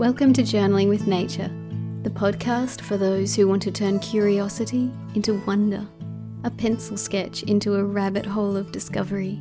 [0.00, 1.50] Welcome to Journaling with Nature,
[2.04, 5.86] the podcast for those who want to turn curiosity into wonder,
[6.42, 9.38] a pencil sketch into a rabbit hole of discovery,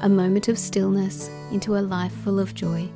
[0.00, 2.88] a moment of stillness into a life full of joy.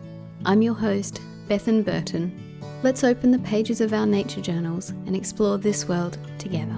[0.44, 2.60] I'm your host, Bethan Burton.
[2.82, 6.74] Let's open the pages of our nature journals and explore this world together.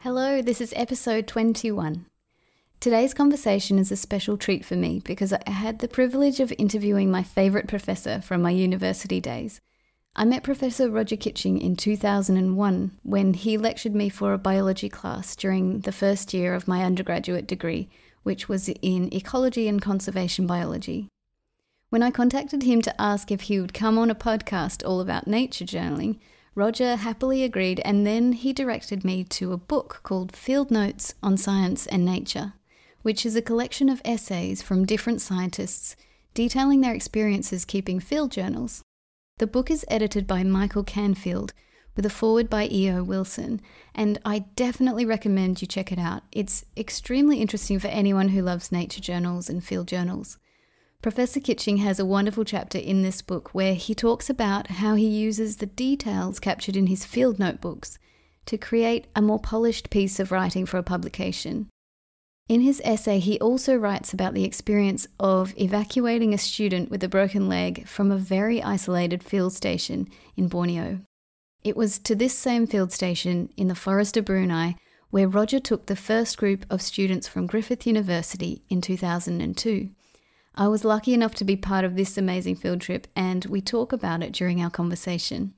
[0.00, 2.04] Hello, this is episode 21.
[2.80, 7.10] Today's conversation is a special treat for me because I had the privilege of interviewing
[7.10, 9.60] my favourite professor from my university days.
[10.16, 15.36] I met Professor Roger Kitching in 2001 when he lectured me for a biology class
[15.36, 17.90] during the first year of my undergraduate degree,
[18.22, 21.06] which was in ecology and conservation biology.
[21.90, 25.26] When I contacted him to ask if he would come on a podcast all about
[25.26, 26.18] nature journaling,
[26.54, 31.36] Roger happily agreed, and then he directed me to a book called Field Notes on
[31.36, 32.54] Science and Nature
[33.02, 35.96] which is a collection of essays from different scientists
[36.34, 38.82] detailing their experiences keeping field journals.
[39.38, 41.52] The book is edited by Michael Canfield
[41.96, 43.02] with a foreword by E.O.
[43.02, 43.60] Wilson,
[43.94, 46.22] and I definitely recommend you check it out.
[46.30, 50.38] It's extremely interesting for anyone who loves nature journals and field journals.
[51.02, 55.06] Professor Kitching has a wonderful chapter in this book where he talks about how he
[55.06, 57.98] uses the details captured in his field notebooks
[58.44, 61.68] to create a more polished piece of writing for a publication.
[62.50, 67.08] In his essay, he also writes about the experience of evacuating a student with a
[67.08, 70.98] broken leg from a very isolated field station in Borneo.
[71.62, 74.74] It was to this same field station in the forest of Brunei
[75.10, 79.90] where Roger took the first group of students from Griffith University in 2002.
[80.56, 83.92] I was lucky enough to be part of this amazing field trip, and we talk
[83.92, 85.54] about it during our conversation.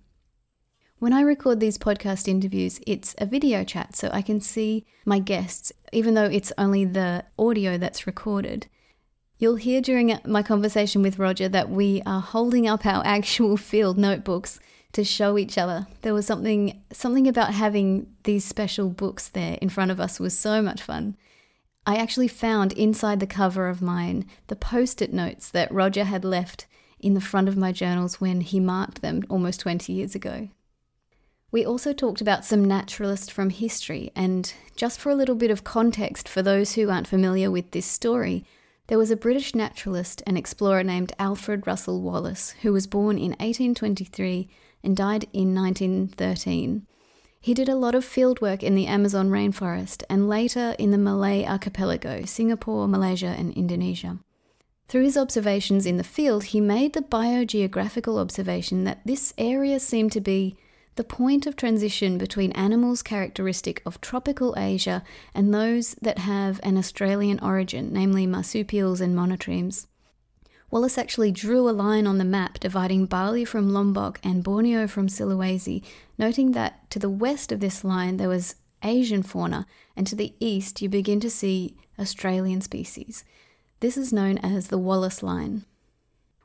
[1.02, 5.18] When I record these podcast interviews, it's a video chat, so I can see my
[5.18, 8.68] guests, even though it's only the audio that's recorded.
[9.36, 13.98] You'll hear during my conversation with Roger that we are holding up our actual field
[13.98, 14.60] notebooks
[14.92, 15.88] to show each other.
[16.02, 20.38] There was something something about having these special books there in front of us was
[20.38, 21.16] so much fun.
[21.84, 26.68] I actually found inside the cover of mine the post-it notes that Roger had left
[27.00, 30.48] in the front of my journals when he marked them almost 20 years ago.
[31.52, 35.64] We also talked about some naturalists from history, and just for a little bit of
[35.64, 38.46] context for those who aren't familiar with this story,
[38.86, 43.32] there was a British naturalist and explorer named Alfred Russel Wallace who was born in
[43.32, 44.48] 1823
[44.82, 46.86] and died in 1913.
[47.38, 51.44] He did a lot of fieldwork in the Amazon rainforest and later in the Malay
[51.44, 54.20] archipelago, Singapore, Malaysia, and Indonesia.
[54.88, 60.12] Through his observations in the field, he made the biogeographical observation that this area seemed
[60.12, 60.56] to be
[60.96, 65.02] the point of transition between animals characteristic of tropical Asia
[65.34, 69.86] and those that have an Australian origin, namely marsupials and monotremes.
[70.70, 75.08] Wallace actually drew a line on the map dividing Bali from Lombok and Borneo from
[75.08, 75.82] Sulawesi,
[76.16, 79.66] noting that to the west of this line there was Asian fauna,
[79.96, 83.24] and to the east you begin to see Australian species.
[83.80, 85.64] This is known as the Wallace Line.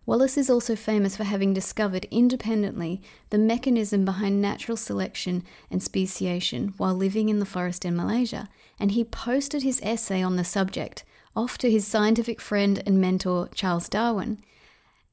[0.07, 6.73] Wallace is also famous for having discovered independently the mechanism behind natural selection and speciation
[6.77, 8.47] while living in the forest in Malaysia,
[8.79, 11.03] and he posted his essay on the subject
[11.35, 14.39] off to his scientific friend and mentor, Charles Darwin.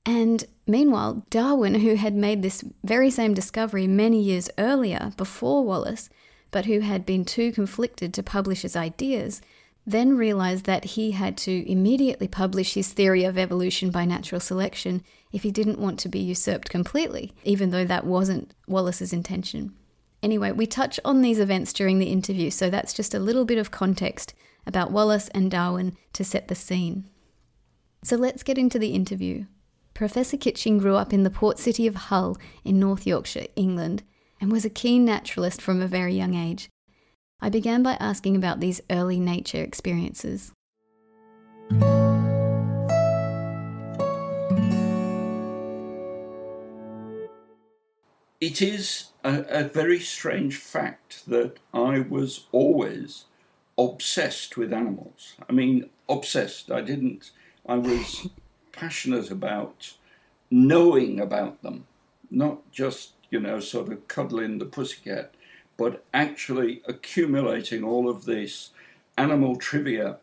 [0.06, 6.08] And meanwhile, Darwin, who had made this very same discovery many years earlier before Wallace,
[6.52, 9.42] but who had been too conflicted to publish his ideas,
[9.86, 15.02] then realized that he had to immediately publish his theory of evolution by natural selection
[15.32, 19.74] if he didn't want to be usurped completely, even though that wasn't Wallace's intention.
[20.22, 23.58] Anyway, we touch on these events during the interview, so that's just a little bit
[23.58, 24.32] of context
[24.66, 27.10] about Wallace and Darwin to set the scene.
[28.02, 29.44] So let's get into the interview.
[29.92, 34.02] Professor Kitching grew up in the port city of Hull in North Yorkshire, England,
[34.40, 36.70] and was a keen naturalist from a very young age.
[37.40, 40.52] I began by asking about these early nature experiences.
[48.40, 53.24] It is a, a, very strange fact that I was always
[53.78, 55.34] obsessed with animals.
[55.48, 56.70] I mean, obsessed.
[56.70, 57.30] I didn't,
[57.66, 58.28] I was
[58.72, 59.94] passionate about
[60.50, 61.86] knowing about them,
[62.30, 65.34] not just, you know, sort of cuddling the pussycat
[65.76, 68.70] but actually accumulating all of this
[69.16, 70.18] animal trivia.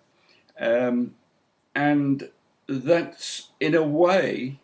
[0.60, 1.16] Um,
[1.76, 2.30] and
[2.68, 4.60] that's, in a way,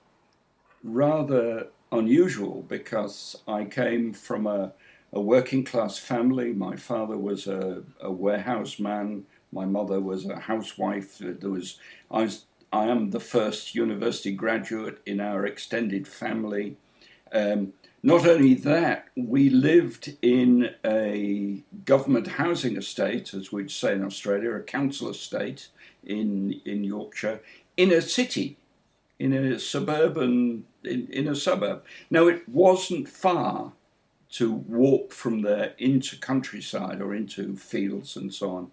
[0.83, 4.73] rather unusual because I came from a,
[5.13, 6.53] a working class family.
[6.53, 11.19] My father was a, a warehouse man, my mother was a housewife.
[11.19, 11.79] There was,
[12.11, 16.75] I was I am the first university graduate in our extended family.
[17.31, 17.73] Um,
[18.07, 24.51] not only that, we lived in a government housing estate, as we'd say in Australia,
[24.51, 25.67] a council estate
[26.05, 27.41] in, in Yorkshire,
[27.75, 28.55] in a city,
[29.19, 31.83] in a suburban, in, in a suburb.
[32.09, 33.73] Now, it wasn't far
[34.31, 38.71] to walk from there into countryside or into fields and so on.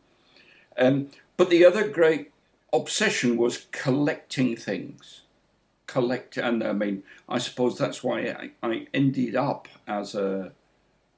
[0.79, 2.31] Um, but the other great
[2.73, 5.23] obsession was collecting things.
[5.95, 10.51] Collect, and I mean, I suppose that's why I, I ended up as a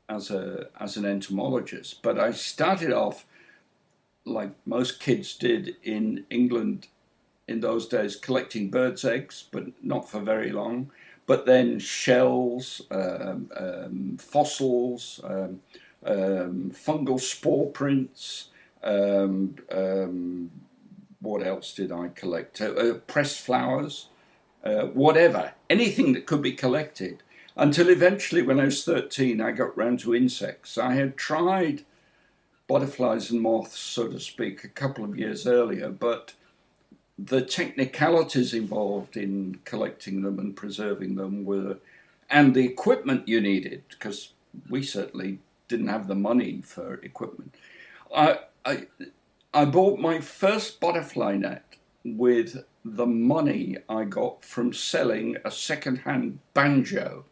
[0.06, 2.02] as a as an entomologist.
[2.02, 3.24] But I started off
[4.26, 6.88] like most kids did in England
[7.48, 10.90] in those days, collecting birds' eggs, but not for very long.
[11.24, 15.62] But then shells, um, um, fossils, um,
[16.04, 18.50] um fungal spore prints.
[18.82, 20.50] Um, um,
[21.20, 22.60] what else did I collect?
[22.60, 24.08] Uh, uh, pressed flowers,
[24.66, 27.22] uh, whatever, anything that could be collected.
[27.56, 30.76] Until eventually, when I was 13, I got round to insects.
[30.76, 31.84] I had tried
[32.66, 36.34] butterflies and moths, so to speak, a couple of years earlier, but
[37.18, 41.78] the technicalities involved in collecting them and preserving them were,
[42.28, 44.32] and the equipment you needed, because
[44.68, 45.38] we certainly
[45.68, 47.54] didn't have the money for equipment.
[48.14, 48.86] I, I,
[49.54, 56.38] I bought my first butterfly net with the money I got from selling a second-hand
[56.54, 57.24] banjo.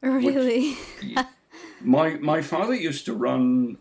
[0.00, 0.76] Really?
[1.82, 3.78] My my father used to run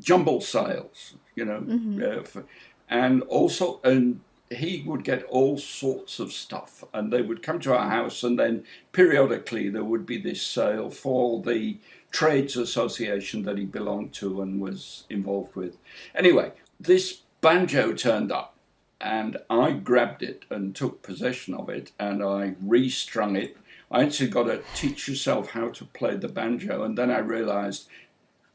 [0.00, 2.02] jumble sales, you know, mm-hmm.
[2.02, 2.44] uh, for,
[2.88, 4.20] and also and
[4.50, 8.38] he would get all sorts of stuff, and they would come to our house, and
[8.38, 11.78] then periodically there would be this sale for the
[12.10, 15.76] trades association that he belonged to and was involved with.
[16.14, 18.55] Anyway, this banjo turned up,
[19.00, 23.56] and I grabbed it and took possession of it, and I restrung it.
[23.90, 27.88] I actually got to teach yourself how to play the banjo, and then I realized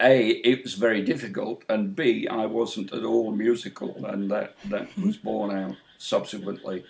[0.01, 4.89] a, it was very difficult, and B, I wasn't at all musical, and that, that
[4.97, 6.83] was borne out subsequently.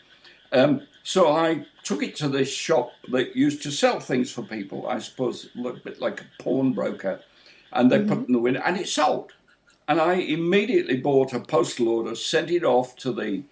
[0.53, 4.88] Um, so I took it to this shop that used to sell things for people,
[4.88, 7.21] I suppose, a little bit like a pawnbroker,
[7.74, 8.09] and they mm-hmm.
[8.09, 9.33] put it in the window, and it sold.
[9.92, 13.44] And I immediately bought a postal order, sent it off to the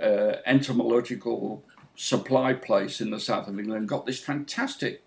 [0.00, 1.64] uh, entomological
[1.96, 5.02] supply place in the south of England, got this fantastic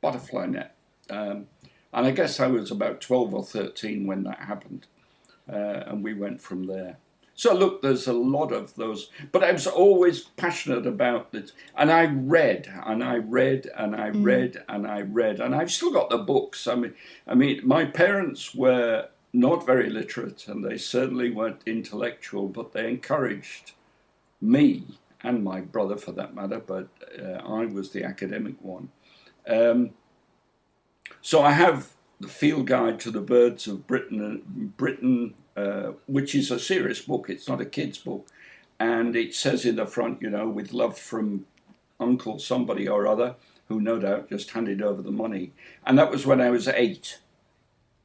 [0.00, 0.76] butterfly net.
[1.10, 1.48] Um,
[1.92, 4.86] and I guess I was about 12 or 13 when that happened.
[5.52, 6.98] Uh, and we went from there.
[7.34, 11.90] So, look, there's a lot of those, but I was always passionate about this, And
[11.90, 14.24] I read, and I read, and I mm.
[14.24, 16.68] read, and I read, and I've still got the books.
[16.68, 16.94] I mean,
[17.26, 22.88] I mean, my parents were not very literate, and they certainly weren't intellectual, but they
[22.88, 23.72] encouraged
[24.40, 24.84] me
[25.24, 26.60] and my brother, for that matter.
[26.60, 26.88] But
[27.18, 28.90] uh, I was the academic one.
[29.48, 29.90] Um,
[31.20, 36.50] so I have the Field Guide to the Birds of Britain, Britain, uh, which is
[36.50, 37.28] a serious book.
[37.28, 38.28] It's not a kid's book,
[38.78, 41.46] and it says in the front, you know, with love from
[41.98, 43.34] Uncle somebody or other,
[43.68, 45.52] who no doubt just handed over the money.
[45.86, 47.18] And that was when I was eight,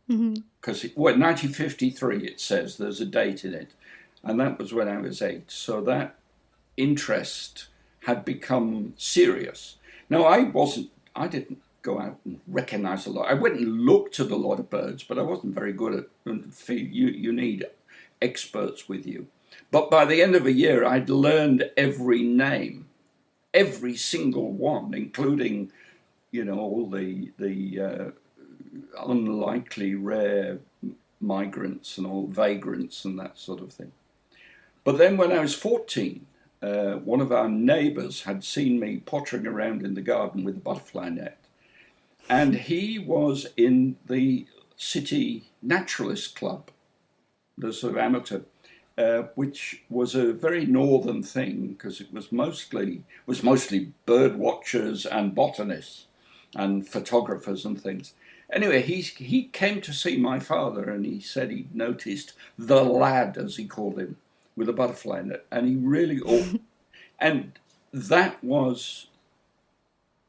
[0.10, 1.00] because mm-hmm.
[1.00, 3.74] well, 1953 it says there's a date in it,
[4.24, 5.52] and that was when I was eight.
[5.52, 6.16] So that
[6.78, 7.68] interest
[8.06, 9.76] had become serious.
[10.10, 13.30] Now I wasn't, I didn't go out and recognize a lot.
[13.30, 16.06] I went and looked at a lot of birds, but I wasn't very good at
[16.68, 17.08] you.
[17.08, 17.66] You need
[18.22, 19.28] experts with you.
[19.72, 22.88] But by the end of a year, I'd learned every name,
[23.54, 25.72] every single one, including,
[26.32, 28.12] you know, all the the uh,
[28.98, 30.60] unlikely rare
[31.22, 33.92] migrants and all vagrants and that sort of thing.
[34.84, 36.26] But then when I was 14,
[36.62, 40.62] uh, one of our neighbours had seen me pottering around in the garden with a
[40.62, 41.40] butterfly net
[42.30, 44.46] and he was in the
[44.78, 46.70] City Naturalist Club,
[47.58, 48.42] the sort of amateur,
[48.98, 55.06] uh, which was a very northern thing because it was mostly was mostly bird watchers
[55.06, 56.06] and botanists
[56.56, 58.14] and photographers and things.
[58.52, 63.38] Anyway, he he came to see my father and he said he'd noticed the lad,
[63.38, 64.18] as he called him,
[64.56, 66.22] with a butterfly net, and he really
[67.20, 67.60] and
[67.94, 69.08] that was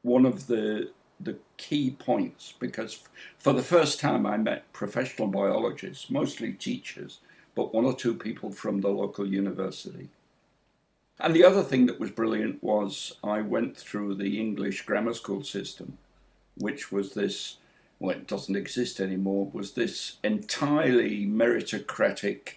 [0.03, 3.01] one of the the key points because
[3.39, 7.19] for the first time I met professional biologists, mostly teachers,
[7.55, 10.09] but one or two people from the local university.
[11.19, 15.43] And the other thing that was brilliant was I went through the English grammar school
[15.43, 15.99] system,
[16.57, 17.59] which was this,
[18.01, 22.55] well, it doesn't exist anymore, was this entirely meritocratic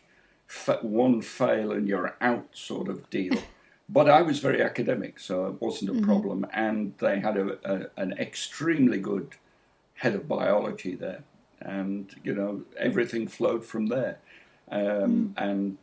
[0.82, 3.38] one fail and you're out sort of deal.
[3.90, 6.04] but I was very academic, so it wasn't a Mhm.
[6.06, 6.48] problem.
[6.54, 9.36] And they had a, a, an extremely good
[9.96, 11.24] head of biology there,
[11.62, 14.18] and you know everything flowed from there.
[14.72, 15.78] Um, And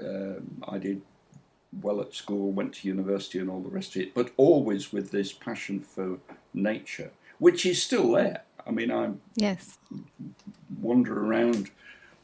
[0.00, 1.02] um, I did
[1.82, 4.14] well at school, went to university, and all the rest of it.
[4.14, 6.18] But always with this passion for
[6.52, 8.42] nature, which is still there.
[8.66, 9.78] I mean, I Yes.
[10.80, 11.70] wander around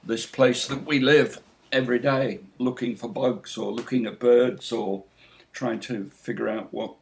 [0.05, 1.41] this place that we live
[1.73, 5.05] every day, looking for bugs or looking at birds or
[5.53, 6.97] trying to figure out what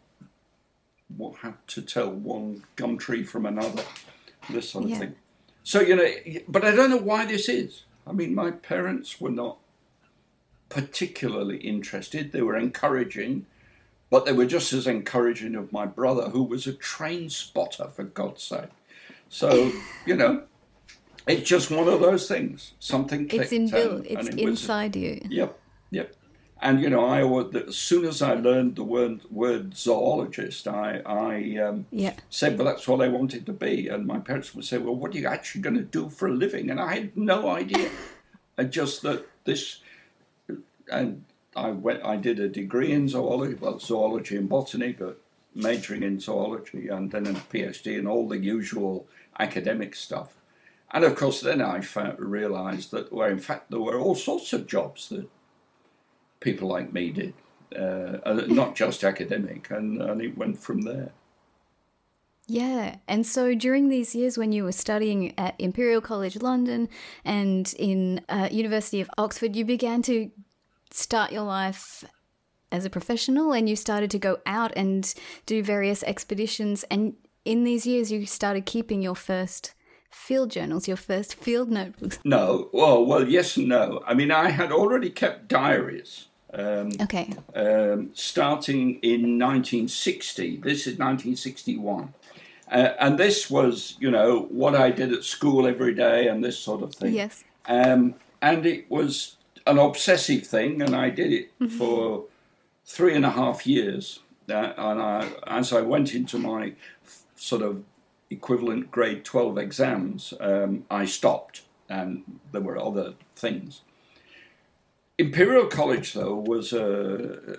[1.17, 3.83] what how to tell one gum tree from another,
[4.51, 4.99] this sort of Yeah.
[4.99, 5.15] thing.
[5.65, 7.85] So you know, but I don't know why this is.
[8.07, 9.59] I mean, my parents were not
[10.69, 12.33] particularly interested.
[12.33, 13.47] They were encouraging,
[14.11, 18.05] but they were just as encouraging of my brother, who was a train spotter, for
[18.05, 18.71] God's sake.
[19.29, 19.73] So
[20.07, 20.43] you know,
[21.27, 22.73] it's just one of those things.
[22.81, 23.29] Something.
[23.31, 24.07] It's inbuilt.
[24.09, 25.21] It's it was- inside you.
[25.29, 25.59] Yep,
[25.91, 26.15] yep.
[26.61, 27.23] And you know, I
[27.69, 32.15] as soon as I learned the word word zoologist, I I um, Yeah.
[32.31, 33.87] said, well, that's what I wanted to be.
[33.89, 36.33] And my parents would say, well, what are you actually going to do for a
[36.33, 36.69] living?
[36.71, 37.91] And I had no idea.
[38.57, 39.81] and just that this,
[40.91, 45.21] and I went, I did a degree in zoology, well, zoology and botany, but
[45.59, 49.07] majoring in zoology, and then a PhD and all the usual
[49.39, 50.35] academic stuff.
[50.91, 54.53] And of course, then I found, realized that, well, in fact, there were all sorts
[54.53, 55.29] of jobs that
[56.41, 57.35] people like me did,
[57.77, 61.13] uh, not just academic, and, and it went from there.
[62.47, 62.97] Yeah.
[63.07, 66.89] And so during these years when you were studying at Imperial College London
[67.23, 70.31] and in uh, University of Oxford, you began to
[70.91, 72.05] start your life
[72.71, 75.15] as a professional and you started to go out and
[75.47, 76.85] do various expeditions.
[76.91, 79.75] And in these years, you started keeping your first
[80.11, 82.19] field journals, your first field notebooks.
[82.25, 84.03] No, well, well, yes and no.
[84.07, 87.33] I mean, I had already kept diaries um, Okay.
[87.55, 90.57] um, starting in 1960.
[90.59, 92.15] This is 1961.
[92.71, 96.59] Uh, and this was, you know, what I did at school every day and this
[96.59, 97.15] sort of thing.
[97.15, 97.45] Yes.
[97.67, 102.25] Um, and it was an obsessive thing, and I did it for
[102.89, 104.21] three and a half years.
[104.49, 106.73] Uh, and I, as I went into my
[107.37, 107.85] sort of
[108.31, 113.83] equivalent grade 12 exams, um, I stopped, and there were other things.
[115.19, 117.59] Imperial College, though, was a,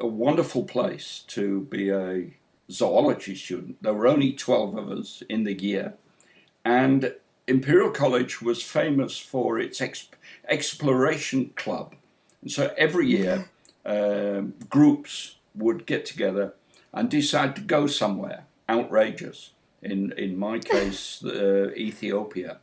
[0.00, 2.34] a wonderful place to be a
[2.70, 3.82] zoology student.
[3.82, 5.94] There were only 12 of us in the year,
[6.62, 7.14] and
[7.46, 10.10] Imperial College was famous for its ex-
[10.48, 11.94] exploration club.
[12.42, 13.48] And so every year,
[13.86, 16.54] um, groups would get together
[16.92, 19.52] and decide to go somewhere outrageous.
[19.82, 22.58] In, in my case, uh, Ethiopia.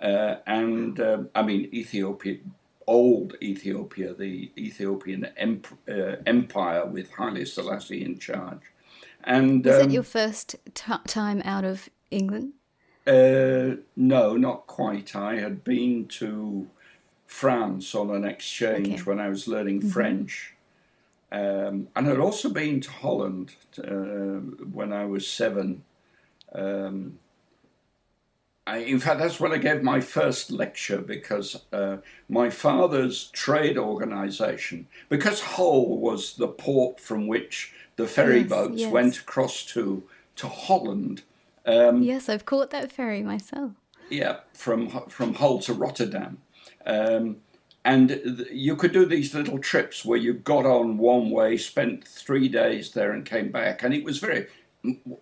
[0.00, 2.38] Uh, and um, I mean, Ethiopia,
[2.86, 8.60] old Ethiopia, the Ethiopian emp- uh, empire with Haile Selassie in charge.
[9.22, 12.52] And Was um, that your first t- time out of England?
[13.06, 15.14] uh, no, not quite.
[15.14, 16.68] I had been to
[17.26, 19.02] France on an exchange Okay.
[19.02, 20.53] when I was learning French.
[21.34, 23.48] Um, and I'd also been to Holland
[23.78, 24.40] uh,
[24.78, 25.82] when I was seven.
[26.54, 27.18] Um,
[28.66, 31.96] I, in fact, that's when I gave my first lecture because uh,
[32.28, 38.80] my father's trade organization, because Hull was the port from which the ferry Yes, boats
[38.82, 38.92] yes.
[38.92, 40.04] went across to,
[40.36, 41.22] to Holland.
[41.66, 43.72] Um, Yes, I've caught that ferry myself.
[44.08, 46.38] yeah, from from Hull to Rotterdam,
[46.86, 47.36] um,
[47.84, 52.48] and you could do these little trips where you got on one way, spent three
[52.48, 54.46] days there, and came back, and it was very.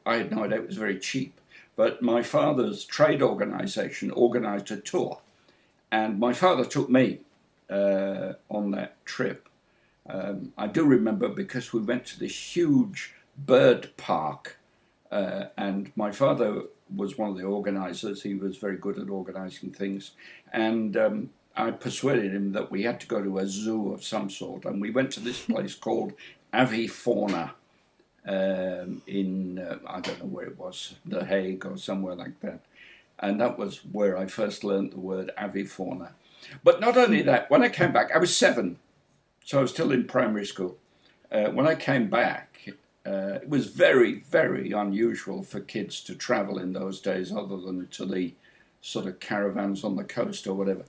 [0.04, 1.40] I had no idea it was very cheap,
[1.76, 5.20] but my father's trade organisation organised a tour,
[5.90, 7.20] and my father took me
[7.70, 9.48] uh, on that trip.
[10.08, 14.58] Um, I do remember because we went to this huge bird park
[15.12, 16.62] uh, and my father
[16.94, 18.22] was one of the organisers.
[18.22, 20.12] He was very good at organising things,
[20.52, 24.30] and um, I persuaded him that we had to go to a zoo of some
[24.30, 24.64] sort.
[24.64, 26.12] And we went to this place called
[26.52, 27.52] Avifauna
[28.26, 32.60] um, in uh, I don't know where it was, The Hague or somewhere like that.
[33.18, 36.12] And that was where I first learned the word avifauna.
[36.64, 38.78] But not only that, when I came back, I was seven,
[39.44, 40.76] so I was still in primary school.
[41.30, 42.68] Uh, when I came back,
[43.06, 47.86] uh, it was very, very unusual for kids to travel in those days, other than
[47.88, 48.34] to the
[48.82, 50.84] sort of caravans on the coast or whatever.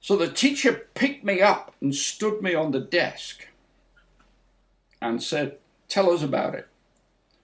[0.00, 3.48] So the teacher picked me up and stood me on the desk
[5.02, 5.56] and said,
[5.88, 6.68] Tell us about it.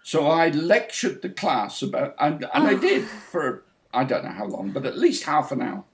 [0.02, 4.45] So I lectured the class about, and, and I did for, I don't know how
[4.45, 5.85] long, but at least half an hour.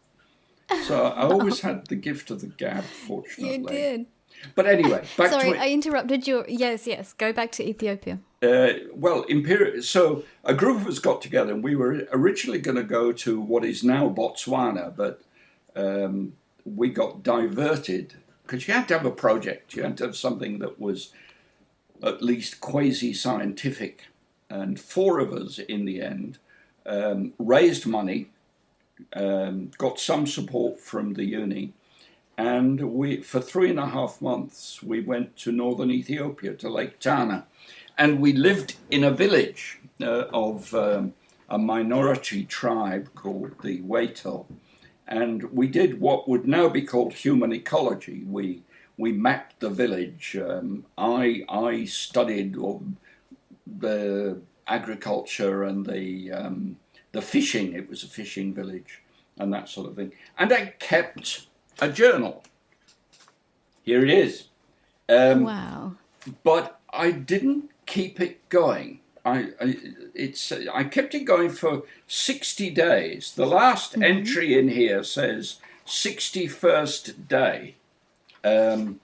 [0.83, 3.59] So I always had the gift of the gab, fortunately.
[3.59, 4.07] You did.
[4.55, 6.45] But anyway, back Sorry, I interrupted you.
[6.49, 7.13] Yes, yes.
[7.13, 8.19] Go back to Ethiopia.
[8.43, 9.83] uh, well, Imperial.
[9.83, 13.41] So a group of us got together, and we were originally going to go to
[13.41, 15.23] what is now Botswana, but
[15.77, 19.75] um, we got diverted because you had to have a project.
[19.75, 21.13] You had to have something that was
[22.03, 24.07] at least quasi-scientific,
[24.49, 26.39] and four of us in the end
[26.87, 28.31] um, raised money,
[29.13, 31.73] um, got some support from the uni,
[32.41, 36.99] and we for three and a half months we went to northern Ethiopia to Lake
[36.99, 37.47] Tana,
[37.99, 41.13] and we lived in a village uh, of um,
[41.51, 44.47] a minority tribe called the Waito,
[45.07, 48.25] and we did what would now be called human ecology.
[48.25, 48.63] We
[48.97, 50.27] we mapped the village.
[50.49, 52.57] Um, I I studied
[53.87, 56.77] the agriculture and the um,
[57.13, 57.75] the fishing.
[57.75, 59.03] It was a fishing village
[59.41, 60.13] and that sort of thing.
[60.39, 61.50] And I kept
[61.81, 62.43] a journal.
[63.83, 64.49] Here it is.
[65.09, 65.97] Um, Wow.
[66.43, 69.01] but I didn't keep it going.
[69.25, 69.77] I, I
[70.15, 73.33] it's I kept it going for sixty days.
[73.35, 77.75] The last entry in here says sixty first day,
[78.45, 79.01] um,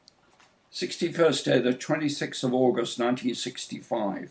[0.70, 4.30] sixty first day, the twenty sixth of August, nineteen sixty five,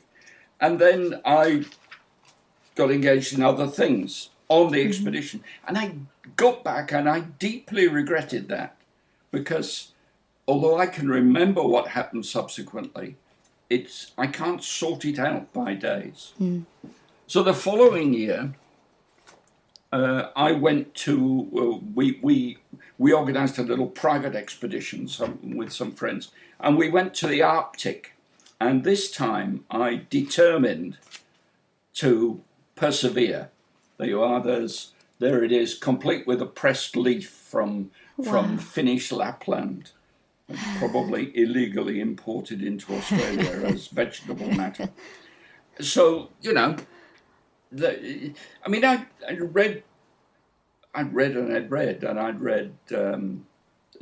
[0.60, 1.66] and then I
[2.76, 5.92] got engaged in other things on the expedition, and I
[6.36, 8.78] got back and I deeply regretted that
[9.32, 9.92] because
[10.48, 13.16] although I can remember what happened subsequently,
[13.70, 16.34] it's I can't sort it out by days.
[17.28, 18.54] So the following year,
[19.92, 22.58] uh, I went to uh, we we
[22.98, 27.42] we organised a little private expedition some, with some friends, and we went to the
[27.42, 28.12] Arctic.
[28.60, 30.98] And this time, I determined
[31.96, 32.42] to
[32.76, 33.50] persevere.
[33.98, 34.42] There you are.
[34.42, 37.92] There's there it is, complete with a pressed leaf from
[38.24, 39.92] from Finnish Lapland
[40.78, 44.90] probably illegally imported into Australia as vegetable matter.
[45.80, 46.76] So you know,
[47.72, 48.34] the,
[48.66, 49.84] I mean, I, I read,
[50.94, 53.46] I'd read and I'd read and I'd read um,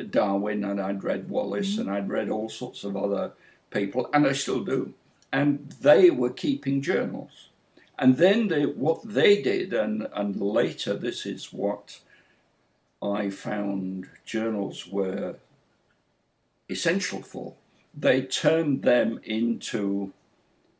[0.10, 3.34] Darwin and I'd read Wallace and I'd read all sorts of other
[3.72, 4.94] people, and I still do,
[5.32, 7.50] and they were keeping journals.
[8.00, 12.00] And then they, what they did, and, and later this is what
[13.02, 15.36] I found journals were
[16.70, 17.54] essential for.
[17.94, 20.12] They turned them into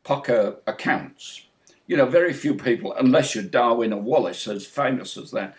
[0.02, 1.46] pucker accounts.
[1.86, 5.54] You know, very few people, unless you're Darwin or Wallace, as famous as that,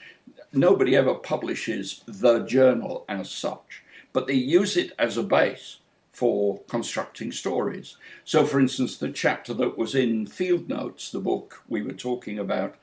[0.52, 5.78] nobody ever publishes the journal as such, but they use it as a base
[6.15, 7.97] for constructing stories.
[8.23, 12.39] So, for instance, the chapter that was in Field Notes, the book we were talking
[12.39, 12.75] about,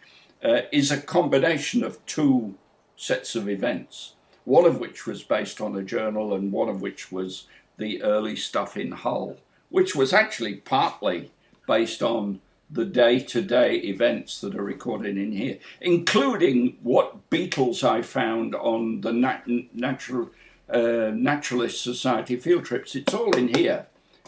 [0.45, 2.57] uh, is a combination of two
[2.95, 7.11] sets of events, one of which was based on a journal and one of which
[7.11, 7.47] was
[7.79, 9.39] the early stuff in Hull,
[9.71, 11.31] which was actually partly
[11.67, 17.83] based on the day to day events that are recorded in here, including what beetles
[17.83, 20.31] I found on the nat- natural.
[20.73, 22.95] Uh, Naturalist Society field trips.
[22.95, 23.87] It's all in here,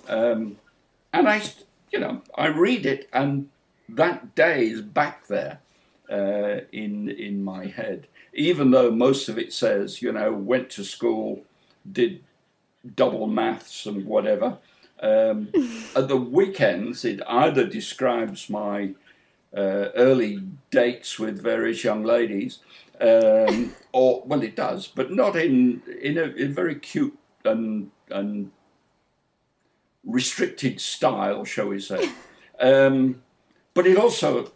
[0.09, 0.59] um,
[1.13, 1.43] and I,
[1.91, 3.49] you know, I read it, and
[3.89, 5.61] that day is back there
[6.11, 8.09] uh, in in my head.
[8.35, 11.45] Even though most of it says, you know, went to school,
[11.91, 12.23] did
[12.95, 14.59] double maths and whatever.
[15.01, 15.49] Um,
[15.97, 18.95] at the weekends, it either describes my
[19.57, 22.59] uh, early dates with various young ladies,
[23.01, 28.51] um, or well, it does, but not in in a, in very cute and and
[30.05, 32.11] restricted style, shall we say?
[32.61, 33.21] Um,
[33.75, 34.53] but it also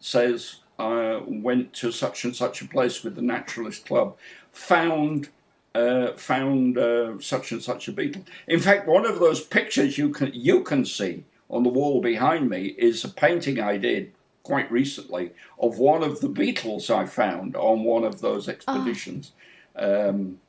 [0.00, 4.16] says I went to such and such a place with the Naturalist Club,
[4.52, 5.28] found
[5.74, 8.24] uh, found uh, such and such a beetle.
[8.48, 12.48] In fact, one of those pictures you can you can see on the wall behind
[12.48, 17.56] me is a painting I did quite recently of one of the beetles I found
[17.56, 19.32] on one of those expeditions.
[19.76, 20.40] Um,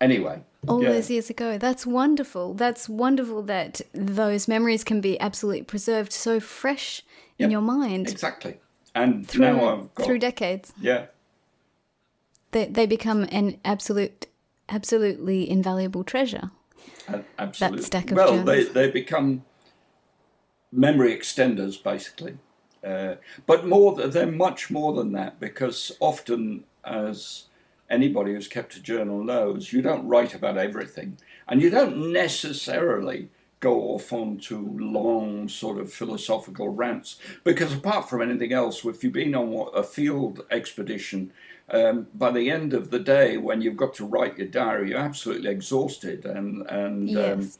[0.00, 0.92] anyway, All yeah.
[0.92, 1.58] those years ago.
[1.58, 2.54] That's wonderful.
[2.54, 7.02] That's wonderful that those memories can be absolutely preserved so fresh
[7.38, 8.58] in your mind exactly.
[8.94, 10.72] And through, now I've got through decades.
[10.80, 11.06] yeah.
[12.52, 14.26] They, they become an absolute,
[14.68, 16.50] absolutely invaluable treasure.
[17.38, 17.82] Absolutely.
[17.82, 19.44] stack of well, they, they become
[20.72, 22.38] memory extenders, basically.
[22.84, 23.16] Uh,
[23.46, 27.44] but more, they're much more than that because often, as
[27.90, 33.28] anybody who's kept a journal knows, you don't write about everything, and you don't necessarily
[33.60, 39.12] go off onto long sort of philosophical rants because apart from anything else, if you've
[39.12, 41.30] been on a field expedition,
[41.70, 44.98] um, by the end of the day, when you've got to write your diary, you're
[44.98, 47.50] absolutely exhausted, and and um,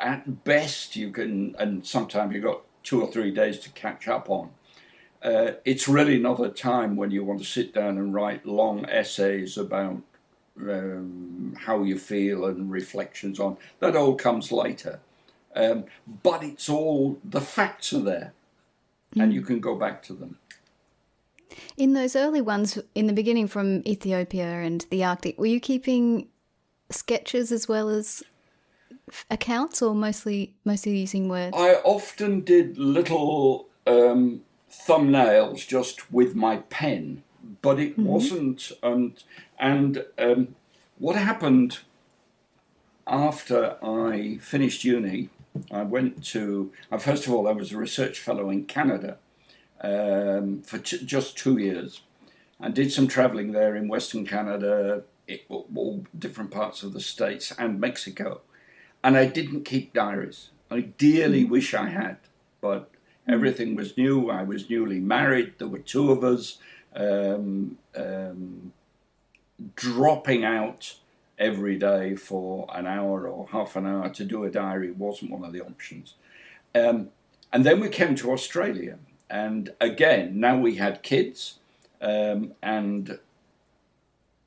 [0.00, 4.28] at best you can, and sometimes you've got two or three days to catch up
[4.30, 4.50] on.
[5.22, 8.84] Uh, it's really not a time when you want to sit down and write long
[8.86, 10.02] essays about
[10.60, 13.94] um, how you feel and reflections on that.
[13.94, 14.98] All comes later,
[15.54, 15.84] um,
[16.22, 18.32] but it's all the facts are there,
[19.16, 20.38] and you can go back to them.
[21.76, 26.28] In those early ones in the beginning from Ethiopia and the Arctic, were you keeping
[26.90, 28.22] sketches as well as
[29.30, 31.56] accounts or mostly mostly using words?
[31.56, 37.22] I often did little um, thumbnails just with my pen,
[37.60, 38.72] but it wasn't.
[38.82, 39.22] And
[39.58, 40.54] and um,
[40.98, 41.78] what happened
[43.06, 45.28] after I finished uni,
[45.70, 46.72] I went to.
[46.90, 49.18] Uh, first of all, I was a research fellow in Canada
[49.80, 52.02] um, for t- just two years,
[52.60, 57.52] and did some travelling there in Western Canada, it, all different parts of the states,
[57.58, 58.40] and Mexico
[59.04, 60.50] and I didn't keep diaries.
[60.70, 62.18] I dearly wish I had,
[62.60, 62.90] but
[63.28, 64.30] everything was new.
[64.30, 65.54] I was newly married.
[65.58, 66.58] There were two of us.
[66.94, 68.72] Um, um,
[69.74, 70.94] dropping out
[71.38, 75.44] every day for an hour or half an hour to do a diary wasn't one
[75.44, 76.14] of the options.
[76.74, 77.10] Um,
[77.52, 81.58] and then we came to Australia, and again, now we had kids,
[82.00, 83.18] um, and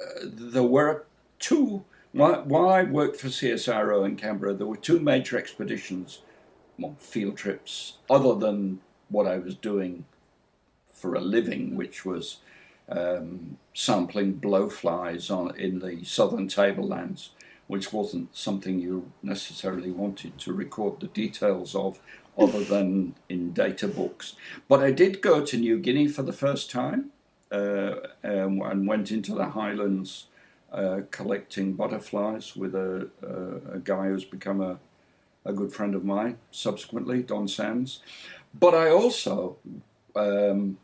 [0.02, 1.06] uh, there were
[1.40, 1.86] two.
[2.16, 6.22] While, I worked for CSIRO in Canberra, there were two major expeditions,
[6.80, 10.06] well, field trips, other than what I was doing
[10.94, 12.38] for a living, which was
[12.88, 17.32] um, sampling blowflies on in the southern tablelands,
[17.68, 22.00] which wasn't something you necessarily wanted to record the details of,
[22.38, 24.38] other than in data books.
[24.70, 27.12] But I did go to New Guinea for the first time
[27.52, 30.28] uh, um, and went into the highlands
[30.76, 34.78] uh, collecting butterflies with a, a, a guy who's become a,
[35.46, 38.02] a good friend of mine subsequently, Don Sands.
[38.54, 39.58] But I also
[40.16, 40.78] um,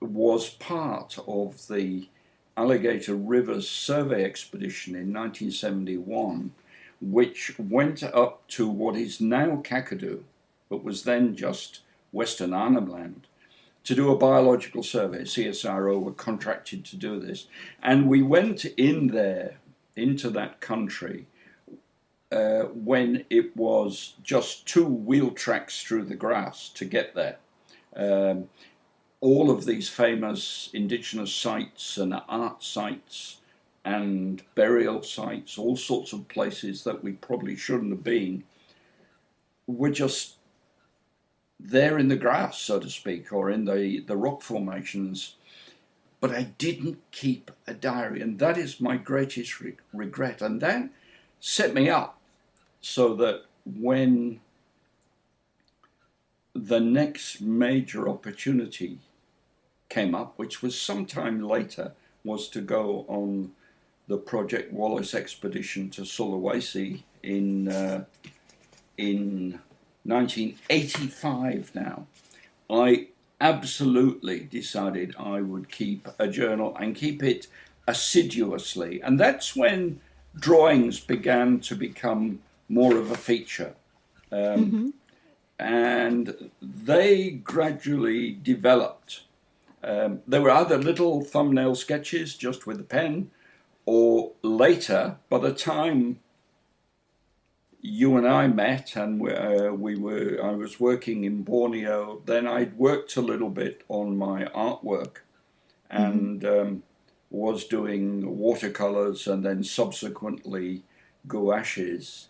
[0.00, 2.08] was part of the
[2.56, 6.52] Alligator Rivers Survey Expedition in 1971,
[7.00, 10.22] which went up to what is now Kakadu,
[10.70, 11.80] but was then just
[12.12, 13.26] Western Arnhem Land,
[13.84, 15.22] to do a biological survey.
[15.22, 17.46] CSIRO were contracted to do this.
[17.82, 19.58] And we went in there,
[19.94, 21.26] into that country,
[22.32, 27.38] uh, when it was just two wheel tracks through the grass to get there.
[27.94, 28.48] Um,
[29.20, 33.40] all of these famous indigenous sites and art sites
[33.84, 38.44] and burial sites, all sorts of places that we probably shouldn't have been,
[39.66, 40.36] were just
[41.58, 45.36] there in the grass, so to speak, or in the, the rock formations.
[46.20, 50.40] But I didn't keep a diary, and that is my greatest re- regret.
[50.42, 50.88] And that
[51.40, 52.18] set me up
[52.80, 54.40] so that when
[56.54, 58.98] the next major opportunity
[59.88, 61.92] came up, which was sometime later,
[62.24, 63.52] was to go on
[64.06, 68.04] the Project Wallace expedition to Sulawesi in uh,
[68.96, 69.60] in
[70.04, 71.72] 1985.
[71.74, 72.06] Now,
[72.70, 73.08] I
[73.40, 77.46] absolutely decided I would keep a journal and keep it
[77.86, 80.00] assiduously, and that's when
[80.34, 83.74] drawings began to become more of a feature.
[84.32, 84.94] Um,
[85.58, 89.22] And they gradually developed.
[89.84, 93.30] Um, there were either little thumbnail sketches just with a pen,
[93.86, 96.18] or later, by the time
[97.86, 102.46] you and I met and we, uh, we were, I was working in Borneo, then
[102.46, 105.16] I'd worked a little bit on my artwork
[105.90, 106.82] and um,
[107.28, 110.82] was doing watercolors and then subsequently
[111.28, 112.28] gouaches.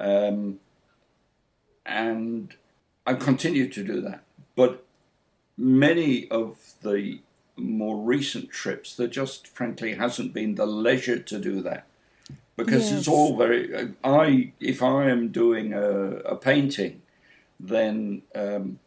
[0.00, 0.58] Um,
[1.86, 2.56] and
[3.06, 4.24] I continued to do that.
[4.56, 4.84] But
[5.56, 7.20] many of the
[7.56, 11.86] more recent trips, there just frankly hasn't been the leisure to do that
[12.56, 13.00] because Yes.
[13.00, 13.94] it's all very.
[14.04, 17.02] I if I am doing a, a painting,
[17.60, 18.78] then um,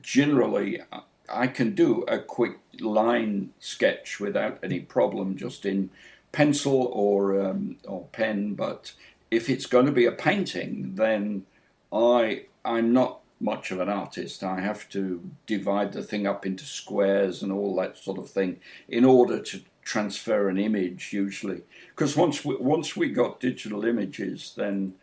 [0.00, 5.90] generally I- I can do a quick line sketch without any problem, just in
[6.30, 8.54] pencil or um, or pen.
[8.54, 8.92] But
[9.30, 11.46] if it's going to be a painting, then
[11.92, 14.44] I I'm not much of an artist.
[14.44, 18.60] I have to divide the thing up into squares and all that sort of thing
[18.88, 21.62] in order to transfer an image usually.
[21.90, 24.94] Because once we, once we got digital images, then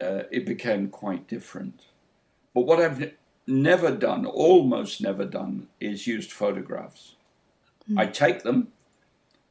[0.00, 1.82] uh, it became quite different.
[2.54, 3.12] But what I've
[3.46, 7.14] never done, almost never done, is used photographs.
[7.96, 8.68] I take them,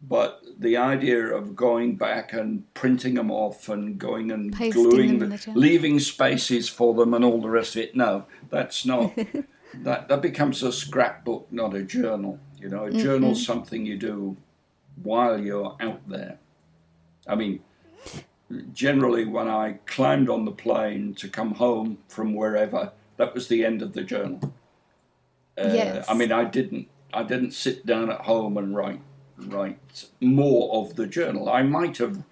[0.02, 5.20] but the idea of going back and printing them off and going and Pasting gluing,
[5.20, 8.86] them the- the leaving spaces for them and all the rest of it, no, that's
[8.86, 9.14] not.
[9.74, 12.40] that that becomes a scrapbook, not a journal.
[12.60, 14.36] You know, a journal's something you do
[15.02, 16.38] while you're out there.
[17.28, 17.62] I mean,
[18.74, 23.64] generally, when I climbed on the plane to come home from wherever, that was the
[23.66, 24.40] end of the journal.
[25.58, 26.06] Uh, Yes.
[26.10, 26.88] I mean, I didn't.
[27.14, 29.02] I didn't sit down at home and write
[29.38, 31.50] write more of the journal.
[31.50, 32.24] I might have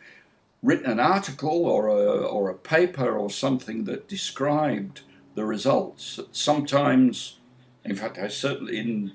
[0.62, 5.02] written an article or a or a paper or something that described
[5.36, 6.20] the results.
[6.32, 7.40] Sometimes,
[7.86, 9.14] in fact, I certainly in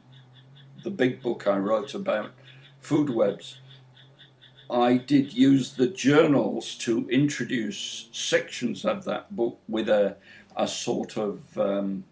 [0.83, 2.33] the big book I wrote about
[2.81, 3.59] food webs,
[4.71, 10.17] I did use the journals to introduce sections of that book with a
[10.55, 12.05] a sort of um,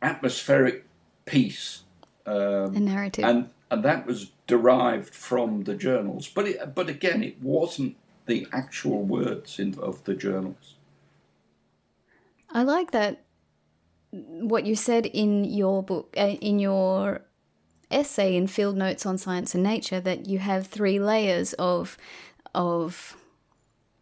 [0.00, 0.84] atmospheric
[1.24, 1.82] piece.
[2.26, 3.24] Um, A narrative.
[3.24, 6.28] and and that was derived from the journals.
[6.28, 10.74] But it, but again, it wasn't the actual words in, of the journals.
[12.50, 13.24] I like that
[14.12, 17.22] what you said in your book, uh, in your
[17.94, 21.96] essay in Field Notes on Science and Nature, that you have three layers of
[22.54, 23.16] of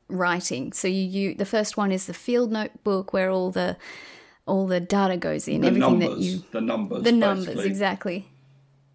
[0.08, 0.72] writing.
[0.72, 3.76] So you, you the first one is the field notebook where all the
[4.46, 7.70] all the data goes in, The everything numbers, that you the numbers, the numbers basically.
[7.70, 8.28] exactly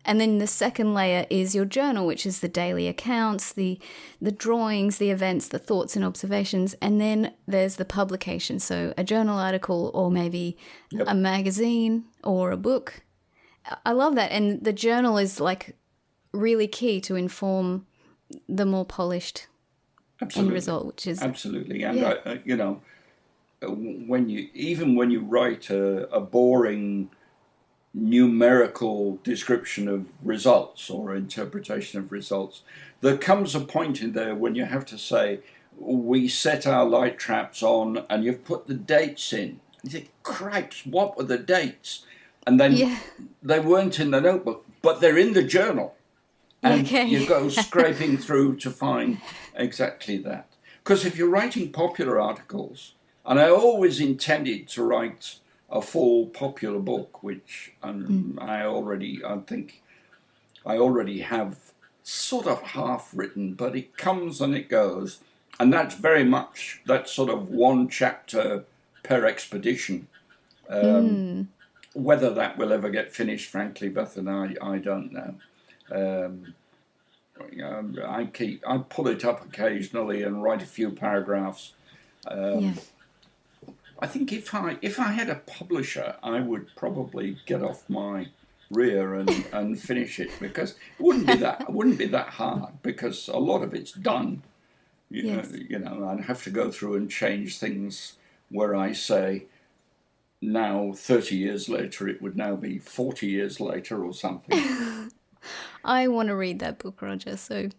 [0.07, 3.79] and then the second layer is your journal which is the daily accounts the
[4.21, 9.03] the drawings the events the thoughts and observations and then there's the publication so a
[9.03, 10.57] journal article or maybe
[10.91, 11.07] Yep.
[11.07, 13.01] a magazine or a book
[13.85, 15.75] I- love that and the journal is like
[16.31, 17.85] really key to inform
[18.47, 19.47] the more polished
[20.35, 22.15] end result which is Absolutely, and Yeah.
[22.25, 22.81] I, uh, you know,
[23.61, 27.09] uh, when you even when you write a, a boring
[27.93, 32.61] numerical description of results or interpretation of results,
[33.01, 35.39] there comes a point in there when you have to say,
[35.77, 39.59] "We set our light traps on," and you've put the dates in.
[39.83, 42.05] You think, "Cripes, what were the dates?"
[42.45, 42.97] And then Yeah.
[43.41, 45.95] they weren't in the notebook, but they're in the journal
[46.61, 47.05] and Okay.
[47.05, 49.19] you go scraping through to find
[49.55, 50.47] exactly that.
[50.83, 52.93] Because if you're writing popular articles,
[53.25, 59.37] and I always intended to write a full popular book, which um, I already, I
[59.39, 59.81] think,
[60.65, 61.57] I already have
[62.03, 65.19] sort of half written, but it comes and it goes,
[65.59, 68.65] and that's very much that sort of one chapter
[69.01, 70.07] per expedition.
[70.69, 71.49] Um,
[71.95, 75.35] Whether that will ever get finished, frankly, Bethan I, I don't know.
[75.91, 76.55] Um,
[77.63, 81.73] um, I keep I pull it up occasionally and write a few paragraphs.
[82.27, 82.73] Um, yeah
[83.99, 88.29] I think if I if I had a publisher, I would probably get off my
[88.69, 92.81] rear and, and finish it because it wouldn't be that it wouldn't be that hard
[92.83, 94.43] because a lot of it's done.
[95.09, 95.51] You Yes.
[95.51, 98.15] know, you know, I'd have to go through and change things
[98.49, 99.45] where I say
[100.41, 104.59] now 30 years later it would now be 40 years later or something.
[105.85, 107.69] i want to read that book roger so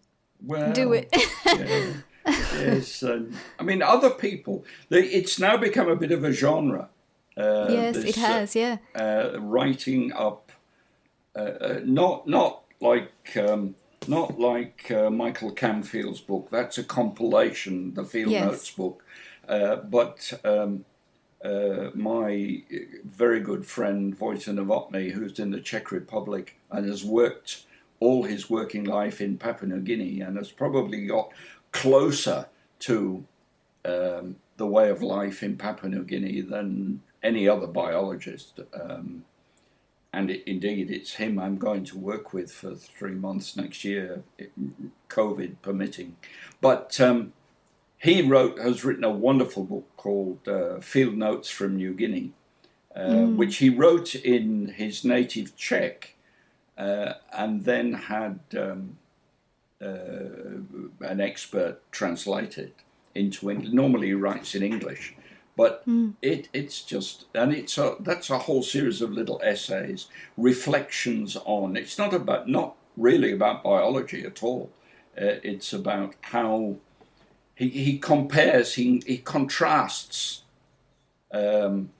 [0.45, 1.09] Well, do it
[1.47, 1.93] yeah.
[2.27, 4.65] yes, um, I mean other people.
[4.89, 6.89] They, it's now become a bit of a genre.
[7.37, 10.51] Uh, yes it this, uh, has yeah uh, writing up,
[11.37, 13.75] uh, uh, not not like um,
[14.09, 16.49] not like uh, Michael Canfield's book.
[16.51, 18.45] That's a compilation, the Field Yes.
[18.45, 19.05] Notes book.
[19.49, 20.85] Uh, but um,
[21.45, 22.63] uh, my
[23.05, 27.65] very good friend Vojtěch Novotný, who's in the Czech Republic and has worked
[28.01, 31.31] all his working life in Papua New Guinea and has probably got
[31.73, 32.47] closer
[32.81, 33.25] to
[33.85, 38.61] um, the way of life in Papua New Guinea than any other biologist.
[38.73, 39.25] Um,
[40.13, 44.23] and it, indeed, it's him I'm going to work with for three months next year,
[45.11, 46.17] COVID permitting.
[46.61, 47.33] But um,
[47.99, 52.33] he wrote has written a wonderful book called uh, Field Notes from New Guinea,
[52.95, 56.15] uh, which he wrote in his native Czech,
[56.77, 58.99] uh, and then had um,
[59.81, 62.75] uh, an expert translate it
[63.15, 63.73] into English.
[63.73, 65.15] Normally, he writes in English,
[65.57, 65.83] but
[66.21, 71.77] it it's just and it's a that's a whole series of little essays, reflections on.
[71.77, 74.71] It's not about not really about biology at all.
[75.19, 76.77] Uh, it's about how
[77.57, 80.43] he he compares he he contrasts
[81.33, 81.91] um,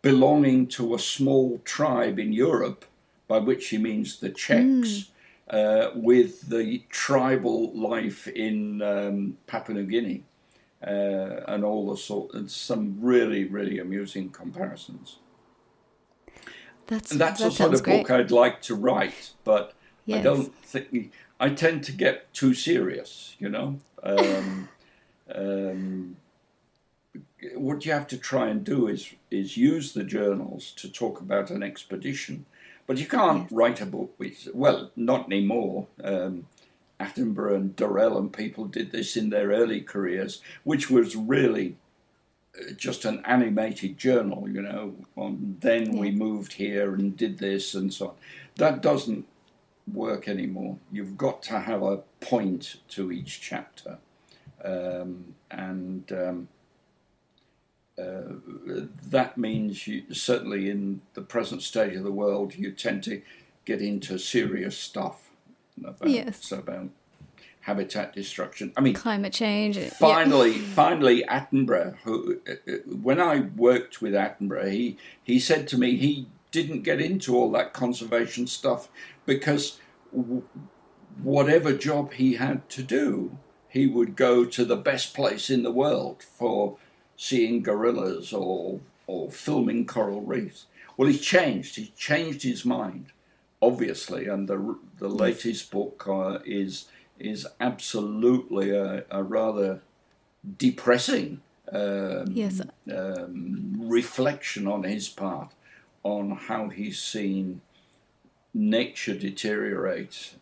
[0.00, 2.86] belonging to a small tribe in Europe,
[3.28, 5.10] by which he means the Czechs,
[5.50, 10.22] uh, with the tribal life in um, Papua New Guinea,
[10.86, 12.32] uh, and all the sort.
[12.32, 15.18] And some really really amusing comparisons.
[16.86, 19.74] that's And that's that the sort of great book I'd like to write, but
[20.08, 23.80] I don't think I tend to get too serious, you know.
[24.04, 24.68] Um,
[25.34, 26.16] um,
[27.54, 31.50] what you have to try and do is is use the journals to talk about
[31.50, 32.46] an expedition,
[32.86, 33.52] but you can't yes.
[33.52, 35.86] write a book with well, not anymore.
[36.02, 36.46] Um,
[37.00, 41.76] Attenborough and Durrell and people did this in their early careers, which was really
[42.54, 44.94] uh, just an animated journal, you know.
[45.16, 46.00] And then yeah.
[46.00, 48.14] we moved here and did this and so on.
[48.56, 49.26] That doesn't
[49.90, 50.76] work anymore.
[50.92, 53.98] You've got to have a point to each chapter.
[54.64, 56.48] Um, and um,
[57.98, 58.34] uh,
[59.08, 63.22] that means you, certainly in the present state of the world, you tend to
[63.64, 65.30] get into serious stuff
[65.84, 66.52] about, yes.
[66.52, 66.88] about
[67.60, 68.72] habitat destruction.
[68.76, 69.78] I mean, climate change.
[69.78, 70.66] Finally, yeah.
[70.74, 71.96] finally, Attenborough.
[72.04, 77.00] Who, uh, when I worked with Attenborough, he he said to me he didn't get
[77.00, 78.88] into all that conservation stuff
[79.26, 79.78] because
[80.14, 80.42] w-
[81.22, 83.38] whatever job he had to do,
[83.70, 86.76] he would go to the best place in the world for
[87.16, 90.66] seeing gorillas or or filming coral reefs.
[90.96, 91.76] Well, he's changed.
[91.76, 93.06] He's changed his mind,
[93.62, 96.86] obviously, and the the latest book uh, is
[97.18, 99.80] is absolutely a, a rather
[100.56, 101.40] depressing
[101.72, 102.60] um, yes.
[102.92, 105.52] um, reflection on his part
[106.02, 107.60] on how he's seen
[108.54, 110.34] nature deteriorate